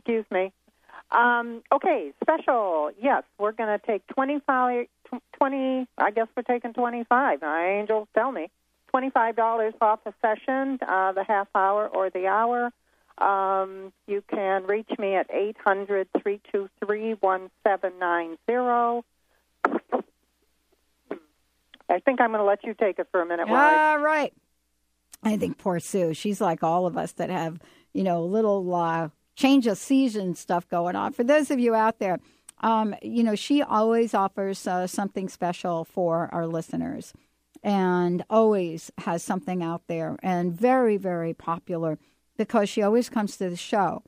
[0.07, 0.53] Excuse me.
[1.11, 2.91] Um, okay, special.
[3.01, 4.87] Yes, we're going to take 25,
[5.37, 7.41] 20, I guess we're taking 25.
[7.41, 8.49] My angels tell me.
[8.95, 12.71] $25 off a session, uh, the half hour or the hour.
[13.17, 19.03] Um, you can reach me at 800 323 1790.
[21.89, 23.49] I think I'm going to let you take it for a minute.
[23.49, 24.33] while I- All right.
[25.21, 26.13] I think poor Sue.
[26.13, 27.59] She's like all of us that have,
[27.93, 31.13] you know, little uh, change of season stuff going on.
[31.13, 32.19] For those of you out there,
[32.61, 37.13] um, you know, she always offers uh, something special for our listeners
[37.63, 41.99] and always has something out there and very, very popular
[42.35, 44.03] because she always comes to the show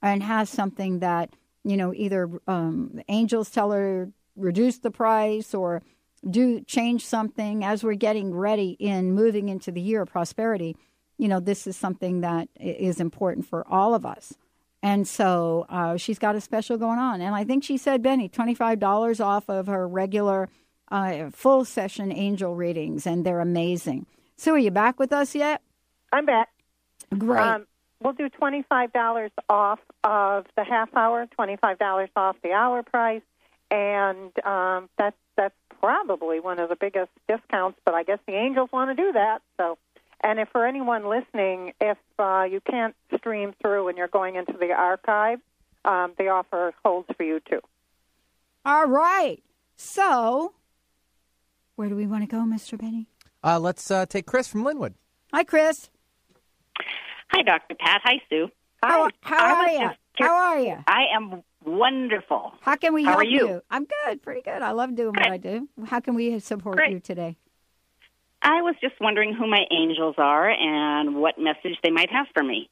[0.00, 5.82] and has something that, you know, either um, angels tell her reduce the price or
[6.28, 10.76] do change something as we're getting ready in moving into the year of prosperity.
[11.16, 14.34] You know, this is something that is important for all of us.
[14.82, 17.20] And so uh, she's got a special going on.
[17.20, 20.48] And I think she said, Benny, $25 off of her regular
[20.90, 24.06] uh, full session angel readings, and they're amazing.
[24.36, 25.62] Sue, are you back with us yet?
[26.12, 26.48] I'm back.
[27.16, 27.40] Great.
[27.40, 27.66] Um,
[28.02, 33.22] we'll do $25 off of the half hour, $25 off the hour price,
[33.70, 37.78] and um, that's that's probably one of the biggest discounts.
[37.84, 39.40] But I guess the angels want to do that.
[39.58, 39.78] So,
[40.22, 44.54] and if for anyone listening, if uh, you can't stream through and you're going into
[44.58, 45.38] the archive,
[45.84, 47.60] um, the offer holds for you too.
[48.64, 49.42] All right.
[49.76, 50.54] So,
[51.76, 52.78] where do we want to go, Mr.
[52.78, 53.06] Benny?
[53.44, 54.94] Uh, let's uh, take Chris from Linwood.
[55.32, 55.90] Hi, Chris.
[57.30, 57.74] Hi, Dr.
[57.76, 58.00] Pat.
[58.04, 58.48] Hi, Sue.
[58.82, 59.78] How, how I are you?
[59.88, 60.76] just How are you?
[60.86, 62.52] I am wonderful.
[62.60, 63.62] How can we How help are you?
[63.70, 64.62] I'm good, pretty good.
[64.62, 65.68] I love doing what I do.
[65.86, 66.92] How can we support Great.
[66.92, 67.36] you today?
[68.42, 72.42] I was just wondering who my angels are and what message they might have for
[72.42, 72.68] me.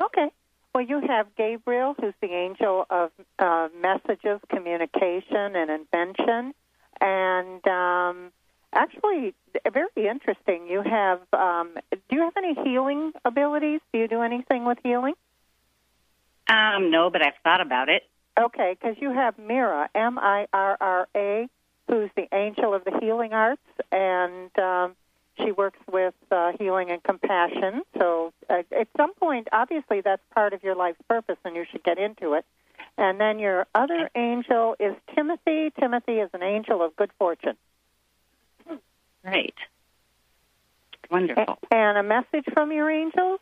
[0.00, 0.28] Okay.
[0.74, 6.52] Well, you have Gabriel, who's the angel of uh, messages, communication, and invention.
[7.00, 8.32] And um,
[8.74, 9.34] actually,
[9.72, 10.66] very interesting.
[10.68, 13.80] You have, um, do you have any healing abilities?
[13.92, 15.14] Do you do anything with healing?
[16.48, 18.02] Um, no, but I've thought about it.
[18.38, 21.48] Okay, because you have Mira, M I R R A,
[21.88, 24.94] who's the angel of the healing arts, and um,
[25.38, 27.82] she works with uh, healing and compassion.
[27.98, 31.82] So uh, at some point, obviously, that's part of your life's purpose, and you should
[31.84, 32.44] get into it.
[32.98, 35.70] And then your other angel is Timothy.
[35.78, 37.56] Timothy is an angel of good fortune.
[39.24, 39.54] Right.
[41.10, 41.58] Wonderful.
[41.70, 43.40] And a message from your angels?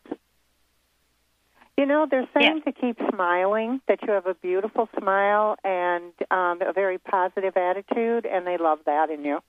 [1.76, 6.62] You know, they're saying to keep smiling, that you have a beautiful smile and um,
[6.62, 9.40] a very positive attitude, and they love that in you.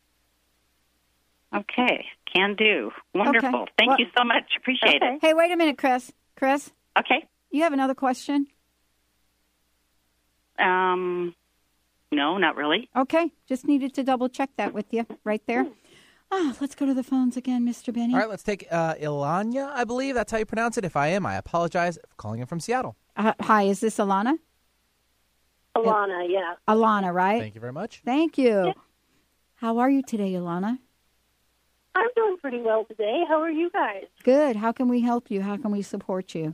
[1.55, 2.91] Okay, can do.
[3.13, 3.61] Wonderful.
[3.61, 3.71] Okay.
[3.77, 4.43] Thank Well- you so much.
[4.57, 5.19] Appreciate it.
[5.21, 6.11] Hey, wait a minute, Chris.
[6.35, 6.71] Chris?
[6.97, 7.27] Okay.
[7.51, 8.47] You have another question?
[10.59, 11.35] Um,
[12.11, 12.89] no, not really.
[12.95, 15.65] Okay, just needed to double check that with you right there.
[16.31, 17.93] Ah, let's go to the phones again, Mr.
[17.93, 18.13] Benny.
[18.13, 20.85] All right, let's take uh, Ilanya, I believe that's how you pronounce it.
[20.85, 22.95] If I am, I apologize for calling in from Seattle.
[23.15, 24.37] Uh, hi, is this Alana?
[25.75, 26.55] Alana, yeah.
[26.67, 27.39] Alana, right?
[27.41, 28.01] Thank you very much.
[28.05, 28.73] Thank you.
[29.55, 30.79] How are you today, Alana?
[31.95, 33.23] I'm doing pretty well today.
[33.27, 34.03] How are you guys?
[34.23, 34.57] Good.
[34.57, 35.41] How can we help you?
[35.41, 36.53] How can we support you?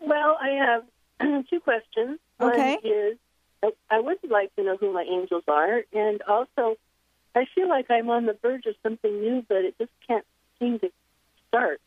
[0.00, 0.48] Well, I
[1.20, 2.18] have two questions.
[2.40, 2.78] Okay.
[2.82, 3.18] One is
[3.62, 6.76] I, I would like to know who my angels are, and also,
[7.34, 10.24] I feel like I'm on the verge of something new, but it just can't
[10.58, 10.90] seem to
[11.48, 11.80] start.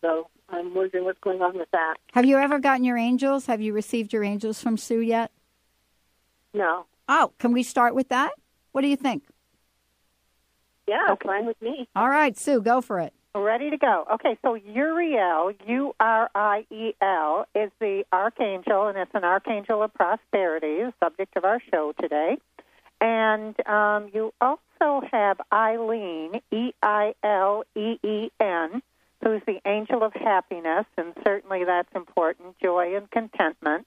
[0.00, 1.96] So I'm wondering what's going on with that.
[2.12, 3.46] Have you ever gotten your angels?
[3.46, 5.30] Have you received your angels from Sue yet?
[6.54, 6.86] No.
[7.08, 8.32] Oh, can we start with that?
[8.72, 9.24] What do you think?
[10.88, 11.86] Yeah, fine with me.
[11.94, 13.12] All right, Sue, go for it.
[13.34, 14.06] Ready to go.
[14.14, 19.82] Okay, so Uriel, U R I E L, is the archangel, and it's an archangel
[19.82, 22.38] of prosperity, the subject of our show today.
[23.00, 28.82] And um, you also have Eileen, E I L E E N,
[29.22, 33.86] who's the angel of happiness, and certainly that's important, joy and contentment.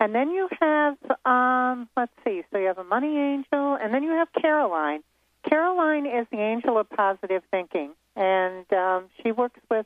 [0.00, 4.02] And then you have, um, let's see, so you have a money angel, and then
[4.02, 5.02] you have Caroline.
[5.50, 9.84] Caroline is the angel of positive thinking, and um, she works with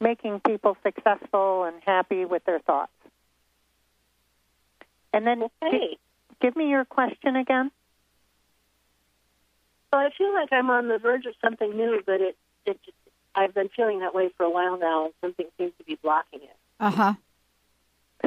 [0.00, 2.90] making people successful and happy with their thoughts.
[5.12, 5.98] And then gi-
[6.42, 7.70] give me your question again.
[9.92, 12.36] Well, I feel like I'm on the verge of something new, but it,
[12.66, 12.96] it just,
[13.36, 16.40] I've been feeling that way for a while now, and something seems to be blocking
[16.42, 16.56] it.
[16.80, 17.14] Uh huh.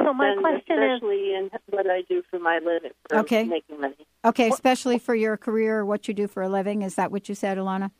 [0.08, 3.44] So my and question is, in what I do for my living, for Okay.
[3.44, 4.06] making money.
[4.24, 6.80] Okay, especially for your career, what you do for a living.
[6.80, 7.90] Is that what you said, Alana?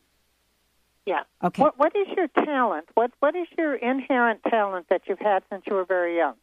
[1.05, 1.21] Yeah.
[1.43, 1.61] Okay.
[1.61, 2.87] what, what is your talent?
[2.95, 6.33] What What is your inherent talent that you've had since you were very young?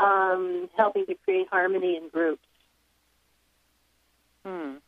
[0.00, 2.42] Um, helping to create harmony in groups.
[4.44, 4.78] Hmm.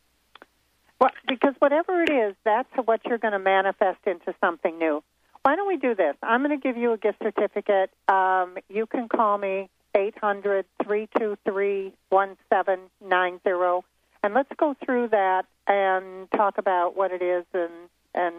[0.99, 5.01] Well, because whatever it is, that's what you're going to manifest into something new.
[5.43, 6.15] Why don't we do this?
[6.21, 7.89] I'm going to give you a gift certificate.
[8.07, 13.83] Um, you can call me eight hundred three two three one seven nine zero,
[14.23, 17.71] and let's go through that and talk about what it is and
[18.13, 18.35] and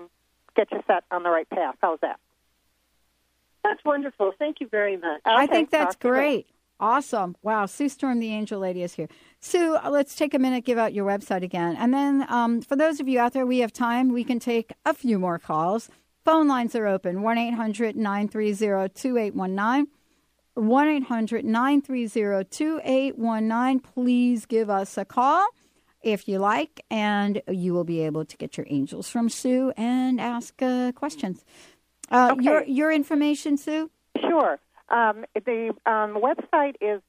[0.54, 1.74] get you set on the right path.
[1.80, 2.20] How's that?
[3.64, 4.32] That's wonderful.
[4.38, 5.20] Thank you very much.
[5.24, 6.22] I think that's talk to you later.
[6.22, 6.46] great.
[6.80, 7.36] Awesome.
[7.42, 7.66] Wow.
[7.66, 9.08] Sue Storm, the angel lady, is here.
[9.38, 11.76] Sue, uh, let's take a minute, give out your website again.
[11.78, 14.12] And then um, for those of you out there, we have time.
[14.12, 15.90] We can take a few more calls.
[16.24, 19.88] Phone lines are open 1 800 930 2819.
[20.54, 23.80] 1 800 930 2819.
[23.80, 25.46] Please give us a call
[26.02, 30.20] if you like, and you will be able to get your angels from Sue and
[30.20, 31.44] ask uh, questions.
[32.10, 32.44] Uh, Okay.
[32.44, 33.90] Your, your information, Sue?
[34.20, 34.58] Sure.
[34.90, 37.00] Um, the um, website is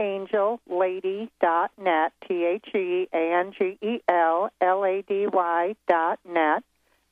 [0.00, 6.62] www.theangellady.net, T H E A N G E L L A D Y dot net.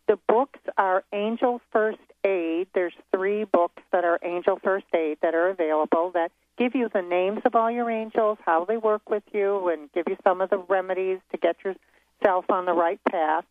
[0.06, 2.68] The books are Angel First Aid.
[2.74, 7.02] There's three books that are Angel First Aid that are available that give you the
[7.02, 10.50] names of all your angels, how they work with you, and give you some of
[10.50, 13.44] the remedies to get yourself on the right path.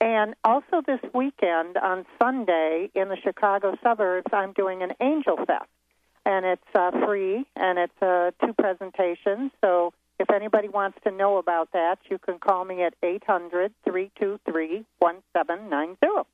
[0.00, 5.68] And also this weekend on Sunday in the Chicago suburbs, I'm doing an Angel Fest,
[6.24, 9.52] and it's uh, free and it's uh, two presentations.
[9.60, 13.72] So if anybody wants to know about that, you can call me at eight hundred
[13.88, 16.26] three two three one seven nine zero.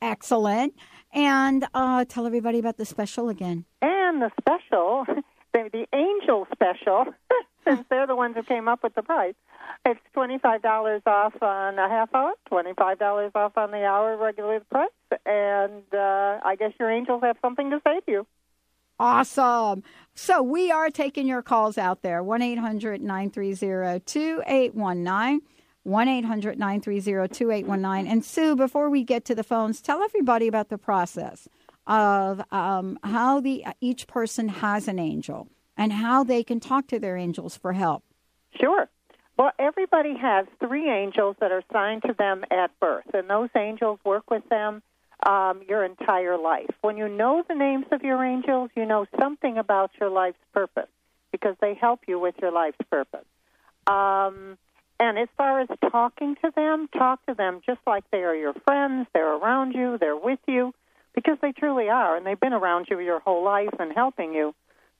[0.00, 0.74] Excellent.
[1.12, 3.64] And uh, tell everybody about the special again.
[3.82, 5.04] And the special,
[5.52, 7.06] the, the Angel special,
[7.66, 9.34] since they're the ones who came up with the price,
[9.84, 14.90] it's $25 off on a half hour, $25 off on the hour, regular price.
[15.26, 18.26] And uh, I guess your angels have something to say to you.
[18.98, 19.82] Awesome.
[20.14, 25.40] So we are taking your calls out there 1 800 930 2819.
[25.84, 28.10] 1 800 930 2819.
[28.10, 31.48] And Sue, before we get to the phones, tell everybody about the process
[31.86, 36.98] of um, how the each person has an angel and how they can talk to
[36.98, 38.04] their angels for help.
[38.60, 38.88] Sure.
[39.38, 44.00] Well, everybody has three angels that are assigned to them at birth, and those angels
[44.04, 44.82] work with them
[45.26, 46.70] um, your entire life.
[46.80, 50.88] When you know the names of your angels, you know something about your life's purpose
[51.32, 53.26] because they help you with your life's purpose.
[53.86, 54.58] Um,
[55.00, 58.54] and as far as talking to them, talk to them just like they are your
[58.66, 59.06] friends.
[59.12, 60.74] They're around you, they're with you,
[61.14, 64.54] because they truly are, and they've been around you your whole life and helping you.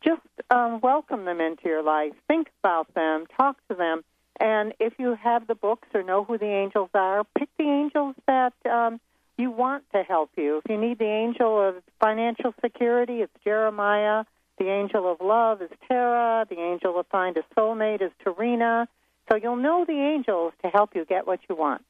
[0.05, 2.13] Just um, welcome them into your life.
[2.29, 3.27] Think about them.
[3.37, 4.03] Talk to them.
[4.41, 8.15] And if you have the books or know who the angels are, pick the angels
[8.29, 9.01] that um,
[9.39, 10.59] you want to help you.
[10.59, 14.25] If you need the angel of financial security, it's Jeremiah.
[14.59, 16.45] The angel of love is Tara.
[16.51, 18.89] The angel of find a soulmate is Tarina.
[19.31, 21.85] So you'll know the angels to help you get what you want.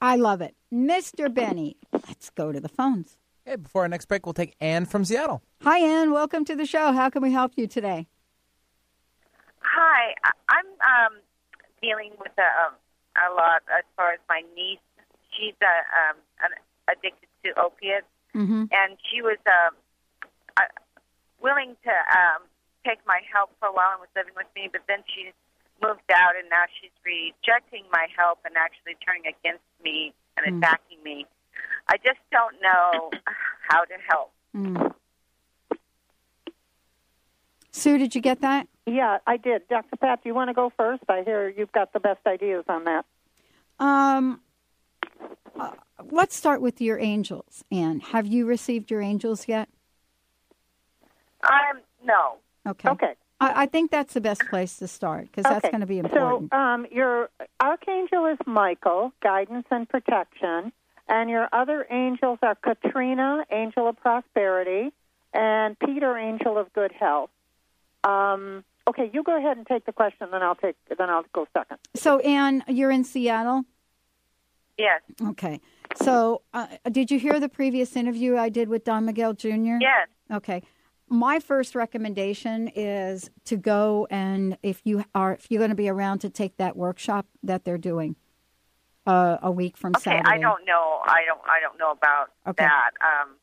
[0.00, 0.56] I love it.
[0.72, 1.32] Mr.
[1.32, 3.16] Benny, let's go to the phones.
[3.44, 5.42] Hey, before our next break, we'll take Anne from Seattle.
[5.62, 6.10] Hi, Ann.
[6.10, 6.92] Welcome to the show.
[6.92, 8.08] How can we help you today?
[9.60, 11.18] Hi, I- I'm um,
[11.82, 12.74] dealing with a, um,
[13.16, 14.78] a lot as far as my niece.
[15.32, 16.50] She's uh, um, an,
[16.90, 18.06] addicted to opiates,
[18.36, 18.70] Mm-hmm.
[18.70, 19.74] and she was um,
[20.56, 20.62] uh,
[21.42, 22.46] willing to um,
[22.86, 25.32] take my help for a while and was living with me, but then she
[25.82, 30.58] moved out, and now she's rejecting my help and actually turning against me and Mm.
[30.58, 31.26] attacking me.
[31.88, 33.10] I just don't know
[33.68, 34.30] how to help.
[34.56, 34.94] Mm.
[37.72, 38.68] Sue, did you get that?
[38.86, 39.66] Yeah, I did.
[39.68, 39.96] Dr.
[39.96, 41.02] Pat, do you want to go first?
[41.08, 43.04] I hear you've got the best ideas on that.
[43.78, 44.40] Um,
[45.58, 45.70] uh,
[46.10, 47.64] let's start with your angels.
[47.70, 49.68] Anne, have you received your angels yet?
[51.42, 52.36] Um, no.
[52.66, 52.88] Okay.
[52.90, 53.14] Okay.
[53.40, 55.70] I, I think that's the best place to start because that's Okay.
[55.70, 56.50] going to be important.
[56.52, 60.72] So, um, your archangel is Michael, guidance and protection,
[61.08, 64.92] and your other angels are Katrina, angel of prosperity,
[65.32, 67.30] and Peter, angel of good health.
[68.04, 70.76] Um, okay, you go ahead and take the question, then I'll take.
[70.96, 71.78] Then I'll go second.
[71.94, 73.64] So, Anne, you're in Seattle.
[74.80, 75.00] Yes.
[75.30, 75.60] Okay.
[75.96, 79.78] So, uh, did you hear the previous interview I did with Don Miguel Jr.?
[79.80, 80.08] Yes.
[80.32, 80.62] Okay.
[81.08, 85.88] My first recommendation is to go and if you are if you're going to be
[85.88, 88.14] around to take that workshop that they're doing
[89.06, 90.28] uh, a week from Okay, Saturday.
[90.30, 91.00] I don't know.
[91.04, 91.40] I don't.
[91.44, 92.64] I don't know about Okay.
[92.64, 92.90] that.
[93.00, 93.36] Um,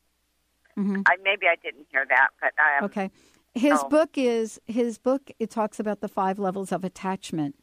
[0.78, 1.02] Mhm.
[1.06, 3.10] I maybe I didn't hear that, but um, Okay.
[3.54, 3.88] His oh.
[3.88, 5.30] book is his book.
[5.38, 7.56] It talks about the five levels of attachment,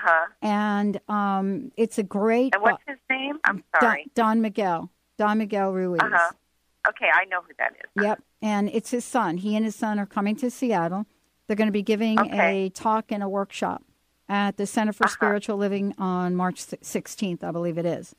[0.00, 0.26] huh.
[0.42, 2.54] and um, it's a great.
[2.54, 3.38] And what's his name?
[3.44, 4.10] I'm Don, sorry.
[4.14, 4.90] Don Miguel.
[5.18, 6.00] Don Miguel Ruiz.
[6.02, 6.32] Uh huh.
[6.88, 8.02] Okay, I know who that is.
[8.02, 9.36] Yep, and it's his son.
[9.38, 11.06] He and his son are coming to Seattle.
[11.46, 12.66] They're going to be giving Okay.
[12.66, 13.82] a talk and a workshop
[14.28, 15.04] at the Center Uh-huh.
[15.04, 18.14] for Spiritual Living on March sixteenth, I believe it is.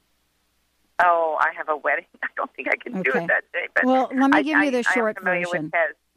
[1.03, 2.05] Oh, I have a wedding.
[2.23, 3.67] I don't think I can do it that day.
[3.75, 5.71] But Well, let me I- give you the I short version.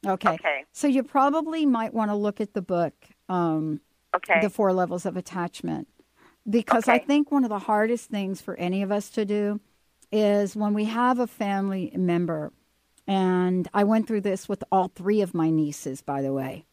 [0.06, 0.28] Okay.
[0.34, 0.64] Okay.
[0.72, 2.92] So you probably might want to look at the book,
[3.28, 3.80] um,
[4.14, 4.40] Okay.
[4.40, 5.88] The Four Levels of Attachment,
[6.48, 9.60] because I think one of the hardest things for any of us to do
[10.12, 12.52] is when we have a family member,
[13.06, 16.64] and I went through this with all three of my nieces, by the way.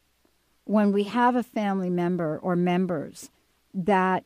[0.65, 3.29] When we have a family member or members
[3.73, 4.23] that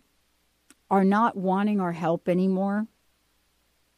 [0.90, 2.88] are not wanting our help anymore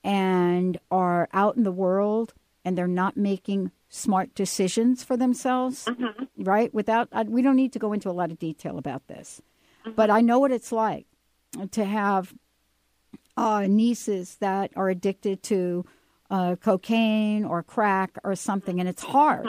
[0.04, 2.34] and are out in the world
[2.64, 5.88] and they're not making smart decisions for themselves,
[6.38, 6.74] right?
[6.74, 9.42] Without, I, we don't need to go into a lot of detail about this,
[9.96, 11.08] but I know what it's like
[11.72, 12.34] to have
[13.36, 15.86] uh, nieces that are addicted to
[16.30, 19.48] uh, cocaine or crack or something, and it's hard.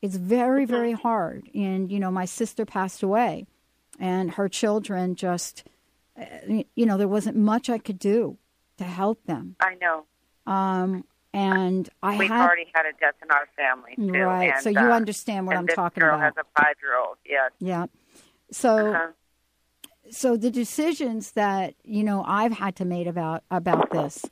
[0.00, 1.48] It's very, very hard.
[1.54, 3.46] And, you know, my sister passed away,
[3.98, 5.64] and her children just,
[6.20, 6.24] uh,
[6.74, 8.36] you know, there wasn't much I could do
[8.78, 9.56] to help them.
[9.60, 10.04] I know.
[10.46, 11.04] Um,
[11.34, 14.18] and I We've had already had a death in our family too.
[14.24, 16.24] Right, And, so you uh, understand what I'm this talking girl about.
[16.24, 17.16] has a five-year-old.
[17.26, 17.50] Yes.
[17.58, 17.86] Yeah.
[18.50, 19.12] So Uh-huh.
[20.10, 24.24] so the decisions that, you know, I've had to make about about this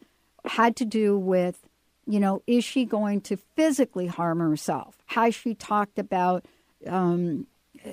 [0.45, 1.67] had to do with,
[2.07, 4.99] you know, is she going to physically harm herself?
[5.07, 6.45] Has she talked about
[6.87, 7.47] um,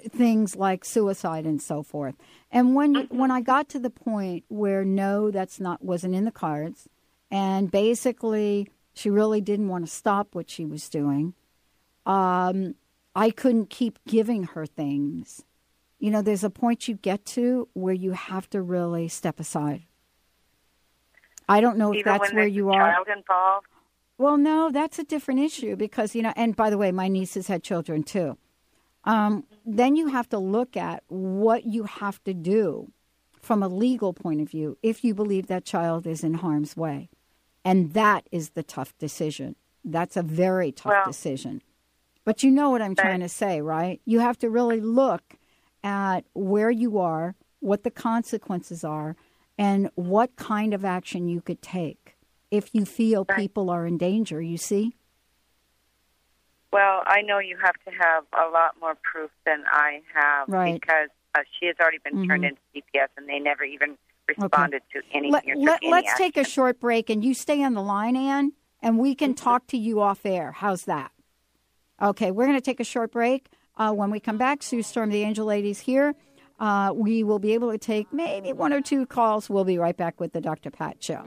[0.09, 2.15] things like suicide and so forth?
[2.51, 6.25] And when you, when I got to the point where no, that's not wasn't in
[6.25, 6.89] the cards,
[7.31, 11.33] and basically she really didn't want to stop what she was doing.
[12.05, 12.75] Um,
[13.15, 15.43] I couldn't keep giving her things.
[15.99, 19.83] You know, there's a point you get to where you have to really step aside.
[21.49, 22.93] I don't know if Even that's when where you a are.
[22.93, 23.67] child involved.
[24.17, 27.47] Well, no, that's a different issue because, you know, and by the way, my nieces
[27.47, 28.37] had children too.
[29.03, 32.91] Um, then you have to look at what you have to do
[33.41, 37.09] from a legal point of view if you believe that child is in harm's way.
[37.67, 39.57] And that is the tough decision.
[39.83, 41.61] That's a very tough Well- decision.
[42.23, 43.99] But you know what I'm trying to say, right?
[44.05, 45.35] You have to really look
[45.83, 49.17] at where you are, what the consequences are,
[49.57, 52.15] and what kind of action you could take
[52.51, 54.95] if you feel people are in danger, you see?
[56.71, 60.79] Well, I know you have to have a lot more proof than I have Right.
[60.79, 62.49] because uh, she has already been turned Mhm.
[62.49, 63.97] into CPS, and they never even
[64.27, 65.31] responded to anything.
[65.31, 66.25] let, let, let's action.
[66.25, 69.67] take a short break and you stay on the line, Ann, and we can talk
[69.67, 70.51] to you off air.
[70.51, 71.11] How's that?
[72.01, 73.47] Okay, we're going to take a short break.
[73.75, 76.15] Uh, when we come back, Sue Storm, the Angel Lady's here.
[76.59, 79.49] Uh, we will be able to take maybe one or two calls.
[79.49, 80.71] We'll be right back with the Dr.
[80.71, 81.23] Pat Show.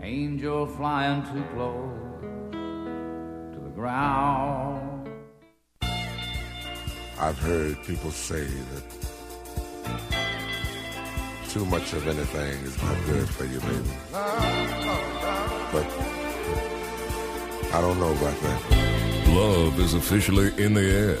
[0.00, 2.22] Angel flying too close
[3.52, 5.08] to the ground.
[7.18, 9.09] I've heard people say that
[11.50, 13.90] too much of anything is not good for you, baby.
[15.72, 15.86] But
[17.74, 18.60] I don't know about that.
[19.30, 21.18] Love is officially in the air.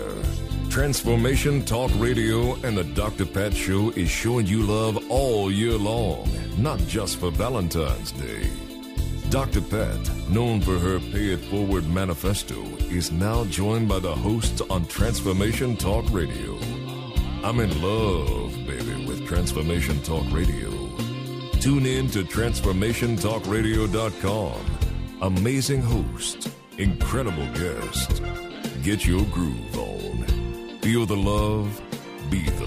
[0.70, 3.26] Transformation Talk Radio and the Dr.
[3.26, 8.48] Pat Show is showing you love all year long, not just for Valentine's Day.
[9.30, 9.60] Dr.
[9.60, 14.86] Pat, known for her Pay It Forward manifesto, is now joined by the hosts on
[14.86, 16.56] Transformation Talk Radio.
[17.42, 18.49] I'm in love,
[19.30, 20.70] Transformation Talk Radio.
[21.60, 24.60] Tune in to TransformationTalkRadio.com.
[25.22, 28.20] Amazing host, incredible guest.
[28.82, 30.24] Get your groove on.
[30.80, 31.80] Feel the love,
[32.28, 32.66] be the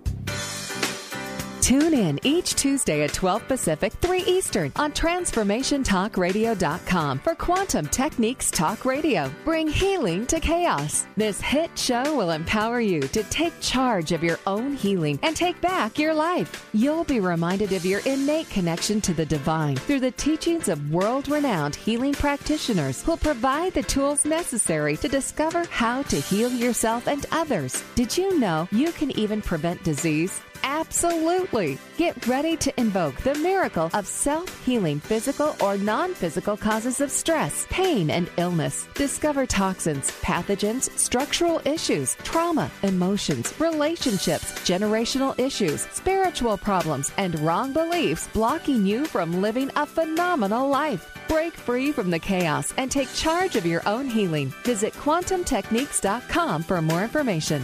[1.61, 8.83] Tune in each Tuesday at 12 Pacific, 3 Eastern on TransformationTalkRadio.com for Quantum Techniques Talk
[8.83, 9.31] Radio.
[9.45, 11.05] Bring healing to chaos.
[11.15, 15.61] This hit show will empower you to take charge of your own healing and take
[15.61, 16.67] back your life.
[16.73, 21.29] You'll be reminded of your innate connection to the divine through the teachings of world
[21.29, 27.27] renowned healing practitioners who'll provide the tools necessary to discover how to heal yourself and
[27.31, 27.83] others.
[27.93, 30.41] Did you know you can even prevent disease?
[30.63, 31.77] Absolutely.
[31.97, 37.11] Get ready to invoke the miracle of self healing physical or non physical causes of
[37.11, 38.87] stress, pain, and illness.
[38.95, 48.27] Discover toxins, pathogens, structural issues, trauma, emotions, relationships, generational issues, spiritual problems, and wrong beliefs
[48.33, 51.11] blocking you from living a phenomenal life.
[51.27, 54.53] Break free from the chaos and take charge of your own healing.
[54.63, 57.63] Visit quantumtechniques.com for more information.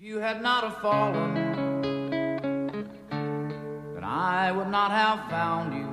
[0.00, 1.34] You had not have fallen,
[3.10, 5.88] then I would not have found you.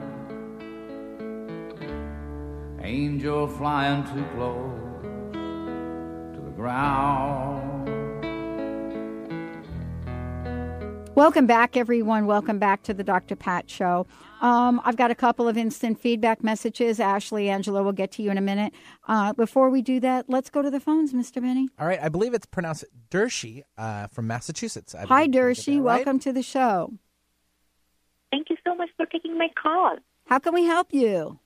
[2.84, 5.02] Angel flying too close
[5.34, 7.90] to the ground.
[11.16, 12.28] Welcome back, everyone.
[12.28, 13.36] Welcome back to the Dr.
[13.36, 14.06] Pat Show.
[14.46, 17.00] Um, I've got a couple of instant feedback messages.
[17.00, 18.74] Ashley, Angela, we'll get to you in a minute.
[19.08, 21.42] Uh, before we do that, let's go to the phones, Mr.
[21.42, 21.68] Benny.
[21.80, 24.94] All right, I believe it's pronounced Dershi uh, from Massachusetts.
[24.94, 25.32] I Hi, believe.
[25.32, 25.66] Did I get Dershi.
[25.66, 25.82] that right?
[25.82, 26.94] Welcome to the show.
[28.30, 29.98] Thank you so much for taking my call.
[30.28, 31.40] How can we help you?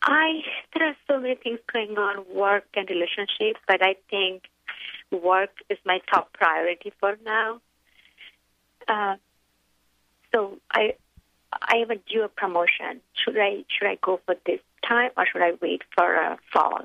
[0.00, 0.40] I
[0.74, 4.44] there are so many things going on, work and relationships, but I think
[5.10, 7.60] work is my top priority for now.
[8.88, 9.16] Uh,
[10.34, 10.94] so I
[11.52, 13.00] I have a due promotion.
[13.14, 16.80] Should I should I go for this time or should I wait for uh, fall?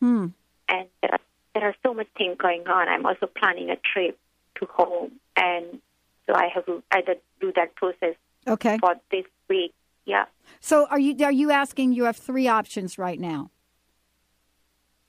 [0.00, 0.28] Hmm.
[0.68, 1.20] And there are,
[1.54, 2.88] there are so much things going on.
[2.88, 4.18] I'm also planning a trip
[4.58, 5.80] to home, and
[6.26, 8.14] so I have to either do that process
[8.46, 8.78] Okay.
[8.78, 9.74] for this week.
[10.06, 10.24] Yeah.
[10.60, 11.92] So are you are you asking?
[11.92, 13.50] You have three options right now.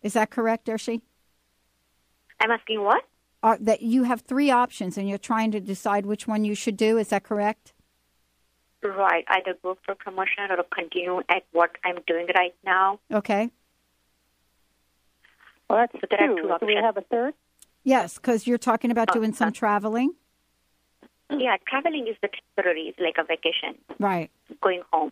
[0.01, 1.01] Is that correct, Dershi?
[2.39, 3.03] I'm asking what?
[3.43, 6.77] Uh, that you have three options, and you're trying to decide which one you should
[6.77, 6.97] do.
[6.99, 7.73] Is that correct?
[8.83, 9.25] Right.
[9.27, 12.99] Either go for promotion or continue at what I'm doing right now.
[13.11, 13.49] Okay.
[15.69, 16.41] Well, that's So there are two.
[16.43, 17.33] two Do we have a third?
[17.83, 20.13] Yes, because you're talking about Oh, doing some traveling.
[21.31, 22.89] Yeah, traveling is the temporary.
[22.89, 24.29] It's like a vacation, Right.
[24.61, 25.11] going home.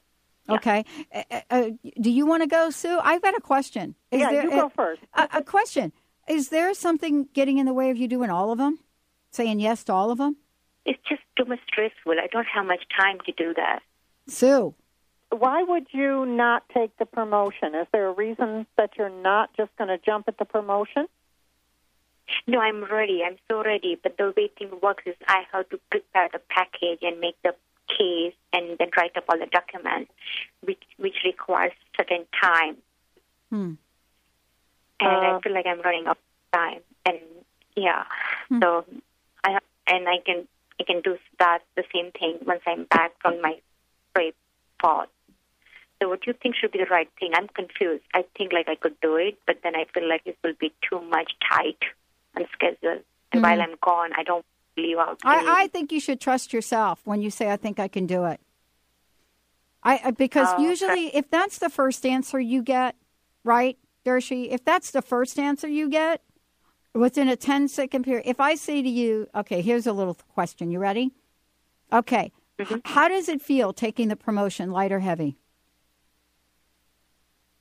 [0.50, 0.84] Okay.
[1.14, 1.70] Uh, uh, uh,
[2.02, 3.00] do you want to go, Sue?
[3.02, 3.96] I've got a question.
[4.12, 5.02] Is Yeah, there, you go uh, first.
[5.14, 5.94] A, a question.
[6.30, 8.80] Is there something getting in the way of you doing all of them?
[9.32, 10.38] Saying yes to all of them?
[10.86, 12.14] It's just too much stressful.
[12.14, 13.80] I don't have much time to do that.
[14.28, 14.76] Sue.
[15.32, 17.76] Why would you not take the promotion?
[17.76, 21.08] Is there a reason that you're not just going to jump at the promotion?
[22.48, 23.22] No, I'm ready.
[23.26, 24.00] I'm so ready.
[24.02, 27.56] But the way things works is I have to prepare the package and make the
[27.98, 30.12] case and then write up all the documents,
[30.62, 32.78] which which requires certain time.
[33.50, 33.74] Hmm.
[35.00, 36.82] And Uh, I feel like I'm running out of time.
[37.06, 37.20] And
[37.76, 38.04] yeah,
[38.50, 38.60] Hmm.
[38.62, 38.86] so
[39.44, 40.48] I and I can
[40.80, 43.60] I can do that the same thing once I'm back from my
[44.16, 44.36] trip
[44.82, 45.06] fall.
[46.02, 47.32] So what do you think should be the right thing?
[47.34, 48.04] I'm confused.
[48.14, 50.72] I think like I could do it, but then I feel like it will be
[50.90, 51.82] too much tight
[52.36, 53.00] on schedule.
[53.32, 53.44] And Mhm.
[53.44, 54.46] while I'm gone, I don't
[54.78, 55.20] leave out.
[55.24, 58.26] I, I think you should trust yourself when you say, "I think I can do
[58.26, 58.40] it."
[59.84, 60.64] I because Oh, okay.
[60.64, 62.96] usually, if that's the first answer you get,
[63.44, 66.22] right, Dershi, if that's the first answer you get
[66.94, 70.72] within a 10 second period, if I say to you, "Okay, here's a little question.
[70.72, 71.12] You ready?"
[71.92, 72.32] Okay.
[72.58, 72.78] Mm-hmm.
[72.86, 75.38] How does it feel taking the promotion, light or heavy?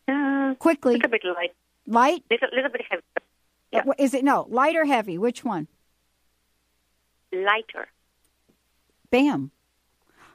[0.06, 1.00] Uh, Quickly.
[1.04, 1.54] A bit light.
[1.86, 2.24] Light?
[2.30, 3.02] Little, little bit heavy.
[3.72, 5.18] Uh, Is it no light or heavy?
[5.18, 5.68] Which one?
[7.32, 7.88] Lighter.
[9.10, 9.50] Bam.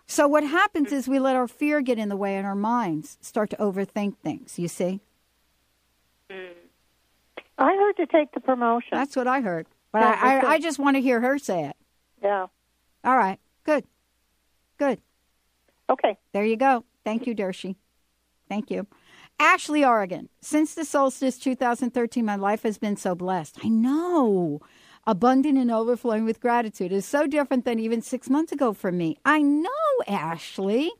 [0.05, 0.95] So what happens Mm-hmm.
[0.95, 4.17] is we let our fear get in the way and our minds start to overthink
[4.17, 5.01] things, you see?
[6.33, 6.53] Mm.
[7.57, 8.89] I heard to take the promotion.
[8.91, 9.67] That's what I heard.
[9.91, 10.51] But Yeah, I, I.
[10.53, 11.75] I just want to hear her say it.
[12.21, 12.47] Yeah.
[13.03, 13.39] All right.
[13.63, 13.85] Good.
[14.77, 14.99] Good.
[15.89, 16.17] Okay.
[16.33, 16.85] There you go.
[17.03, 17.75] Thank you, Dershi.
[18.49, 18.87] Thank you.
[19.39, 20.29] Ashley, Oregon.
[20.41, 23.59] Since the solstice 2013, my life has been so blessed.
[23.63, 24.61] I know.
[25.05, 29.17] Abundant and overflowing with gratitude is so different than even six months ago for me.
[29.25, 29.69] I know,
[30.07, 30.91] Ashley.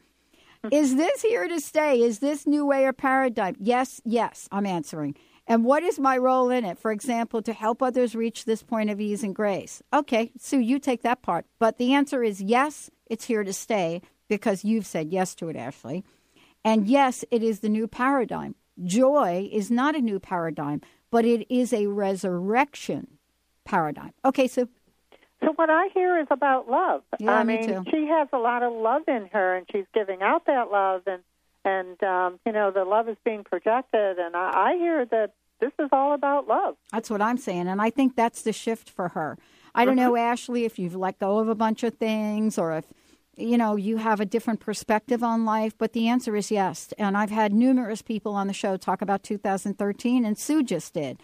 [0.72, 2.01] Is this here to stay?
[2.01, 3.55] Is this new way or paradigm?
[3.59, 5.16] Yes, yes, I'm answering.
[5.45, 6.80] And what is my role in it?
[6.80, 9.84] For example, to help others reach this point of ease and grace.
[9.91, 11.45] Okay, Sue, you take that part.
[11.59, 15.57] But the answer is yes, it's here to stay because you've said yes to it,
[15.57, 16.05] Ashley.
[16.64, 18.55] And yes, it is the new paradigm.
[18.82, 20.80] Joy is not a new paradigm,
[21.11, 23.07] but it is a resurrection
[23.66, 24.14] paradigm.
[24.24, 24.70] Okay, so
[25.43, 27.03] So what I hear is about love.
[27.19, 27.83] Yeah, I me mean, too.
[27.91, 31.21] she has a lot of love in her, and she's giving out that love, and
[31.65, 34.19] and um, you know the love is being projected.
[34.19, 35.33] And I, I hear that
[35.63, 36.75] this is all about love.
[36.91, 37.67] That's what I'm saying.
[37.67, 39.37] And I think that's the shift for her.
[39.75, 42.85] I don't know, Ashley, if you've let go of a bunch of things or if,
[43.35, 46.93] you know, you have a different perspective on life, but the answer is yes.
[46.99, 51.19] And I've had numerous people on the show talk about 2013, and Sue just did.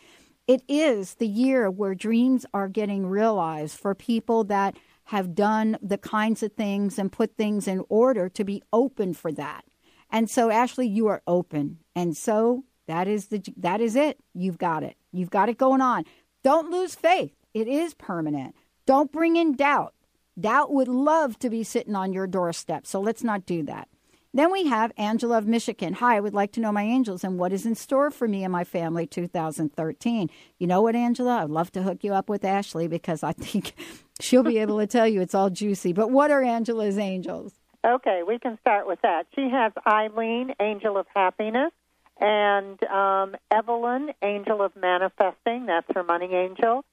[0.49, 5.99] It is the year where dreams are getting realized for people that have done the
[5.99, 9.63] kinds of things and put things in order to be open for that.
[10.09, 11.77] And so, Ashley, you are open.
[11.95, 14.17] And so that is the that is it.
[14.33, 14.95] You've got it.
[15.11, 16.05] You've got it going on.
[16.43, 17.35] Don't lose faith.
[17.53, 18.55] It is permanent.
[18.87, 19.93] Don't bring in doubt.
[20.39, 22.87] Doubt would love to be sitting on your doorstep.
[22.87, 23.87] So let's not do that.
[24.33, 25.93] Then we have Angela of Michigan.
[25.93, 28.43] Hi, I would like to know my angels and what is in store for me
[28.43, 30.29] and my family 2013.
[30.59, 31.43] You know what, Angela?
[31.43, 33.73] I'd love to hook you up with Ashley because I think
[34.21, 35.93] she'll be able to tell you it's all juicy.
[35.93, 37.53] But what are Angela's angels?
[37.83, 39.25] Okay, we can start with that.
[39.33, 41.71] She has Eileen, angel of happiness,
[42.19, 45.65] and um, Evelyn, angel of manifesting.
[45.65, 46.85] That's her money angel.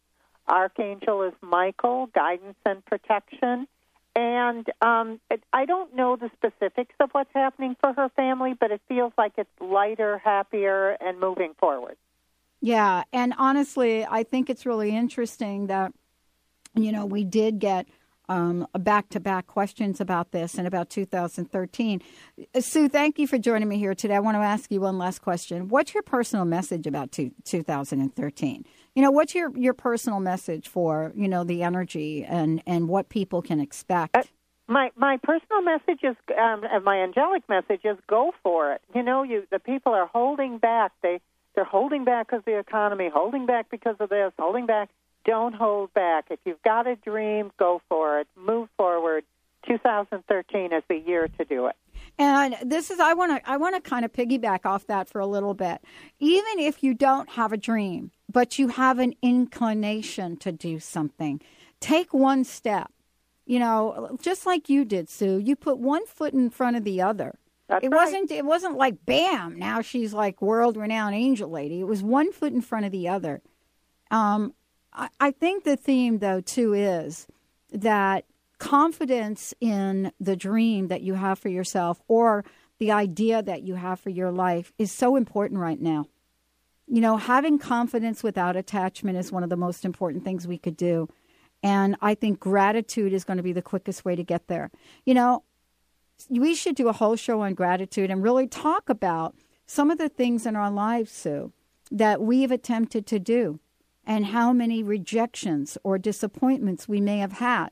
[0.49, 3.67] Archangel is Michael, guidance and protection.
[4.17, 5.21] And um,
[5.53, 9.35] I don't know the specifics of what's happening for her family, but it feels like
[9.37, 11.99] it's lighter, happier, and moving forward.
[12.63, 15.93] Yeah, and honestly, I think it's really interesting that
[16.75, 17.87] you know we did get
[18.29, 22.03] um, back-to-back questions about this and about 2013.
[22.55, 24.17] Uh, Sue, thank you for joining me here today.
[24.17, 25.69] I want to ask you one last question.
[25.69, 28.65] What's your personal message about two, 2013?
[28.95, 33.09] You know, what's your, your personal message for you know the energy and and what
[33.09, 34.33] people can expect?
[34.69, 38.81] My my personal message is, um, and my angelic message is, go for it.
[38.95, 40.93] You know, you the people are holding back.
[41.03, 41.21] They
[41.55, 44.91] they're holding back because of the economy, holding back because of this, holding back.
[45.27, 46.27] Don't hold back.
[46.31, 48.29] If you've got a dream, go for it.
[48.37, 49.25] Move forward.
[49.67, 51.75] 2013 is the year to do it.
[52.19, 55.21] And this is I want to I want to kind of piggyback off that for
[55.21, 55.83] a little bit.
[56.19, 61.41] Even if you don't have a dream, but you have an inclination to do something,
[61.81, 62.93] take one step.
[63.45, 65.39] You know, just like you did, Sue.
[65.39, 67.39] You put one foot in front of the other.
[67.69, 68.05] That's it right.
[68.05, 71.81] wasn't it wasn't like bam, now she's like world renowned angel lady.
[71.81, 73.43] It was one foot in front of the other.
[74.11, 74.55] Um
[74.97, 77.27] I, think the theme though too is
[77.73, 78.25] that
[78.59, 82.45] confidence in the dream that you have for yourself or
[82.79, 86.07] the idea that you have for your life is so important right now.
[86.87, 90.77] You know, having confidence without attachment is one of the most important things we could
[90.77, 91.09] do.
[91.63, 94.71] And I think gratitude is going to be the quickest way to get there.
[95.05, 95.43] You know,
[96.31, 99.35] we should do a whole show on gratitude and really talk about
[99.67, 101.53] some of the things in our lives, Sue,
[101.91, 103.59] that we've attempted to do
[104.07, 107.71] and how many rejections or disappointments we may have had,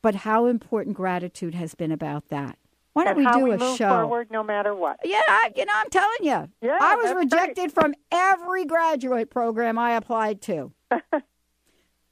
[0.00, 2.58] but how important gratitude has been about that.
[2.92, 3.88] Why don't and we do we a move show?
[3.88, 4.98] forward no matter what.
[5.04, 6.48] Yeah, I, you know, I'm telling you.
[6.62, 10.72] Yeah, I was that's rejected from every graduate program I applied to.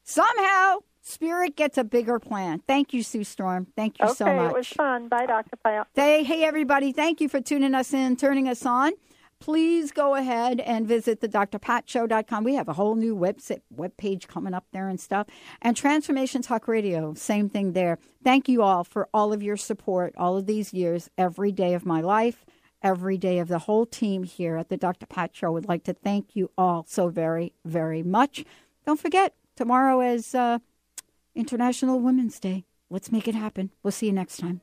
[0.02, 2.60] Somehow, Spirit gets a bigger plan.
[2.66, 3.66] Thank you, Sue Storm.
[3.76, 4.50] Thank you okay, so much.
[4.50, 5.08] it was fun.
[5.08, 5.56] Bye, Dr.
[5.56, 5.86] Pyle.
[5.94, 6.92] Hey, hey, everybody.
[6.92, 8.92] Thank you for tuning us in, turning us on.
[9.44, 12.44] Please go ahead and visit the drpatshow.com.
[12.44, 15.26] We have a whole new website, webpage coming up there and stuff.
[15.60, 17.98] And Transformation Talk Radio, same thing there.
[18.22, 21.84] Thank you all for all of your support all of these years, every day of
[21.84, 22.46] my life,
[22.82, 25.04] every day of the whole team here at the Dr.
[25.04, 25.52] Pat Show.
[25.52, 28.46] Would like to thank you all so very, very much.
[28.86, 30.60] Don't forget, tomorrow is uh,
[31.34, 32.64] International Women's Day.
[32.88, 33.72] Let's make it happen.
[33.82, 34.62] We'll see you next time.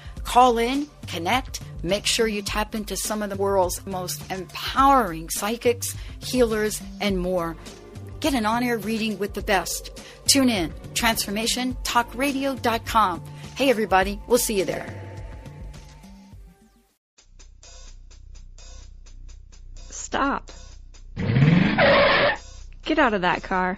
[0.23, 5.93] Call in, connect, make sure you tap into some of the world's most empowering psychics,
[6.19, 7.55] healers, and more.
[8.19, 10.01] Get an on air reading with the best.
[10.27, 13.23] Tune in, transformationtalkradio.com.
[13.55, 14.93] Hey, everybody, we'll see you there.
[19.89, 20.51] Stop.
[21.15, 23.77] Get out of that car.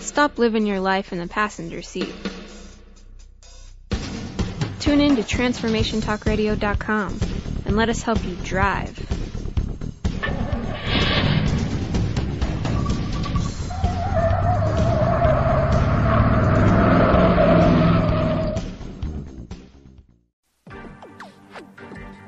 [0.00, 2.12] Stop living your life in the passenger seat.
[4.82, 7.20] Tune in to TransformationTalkRadio.com
[7.66, 8.98] and let us help you drive.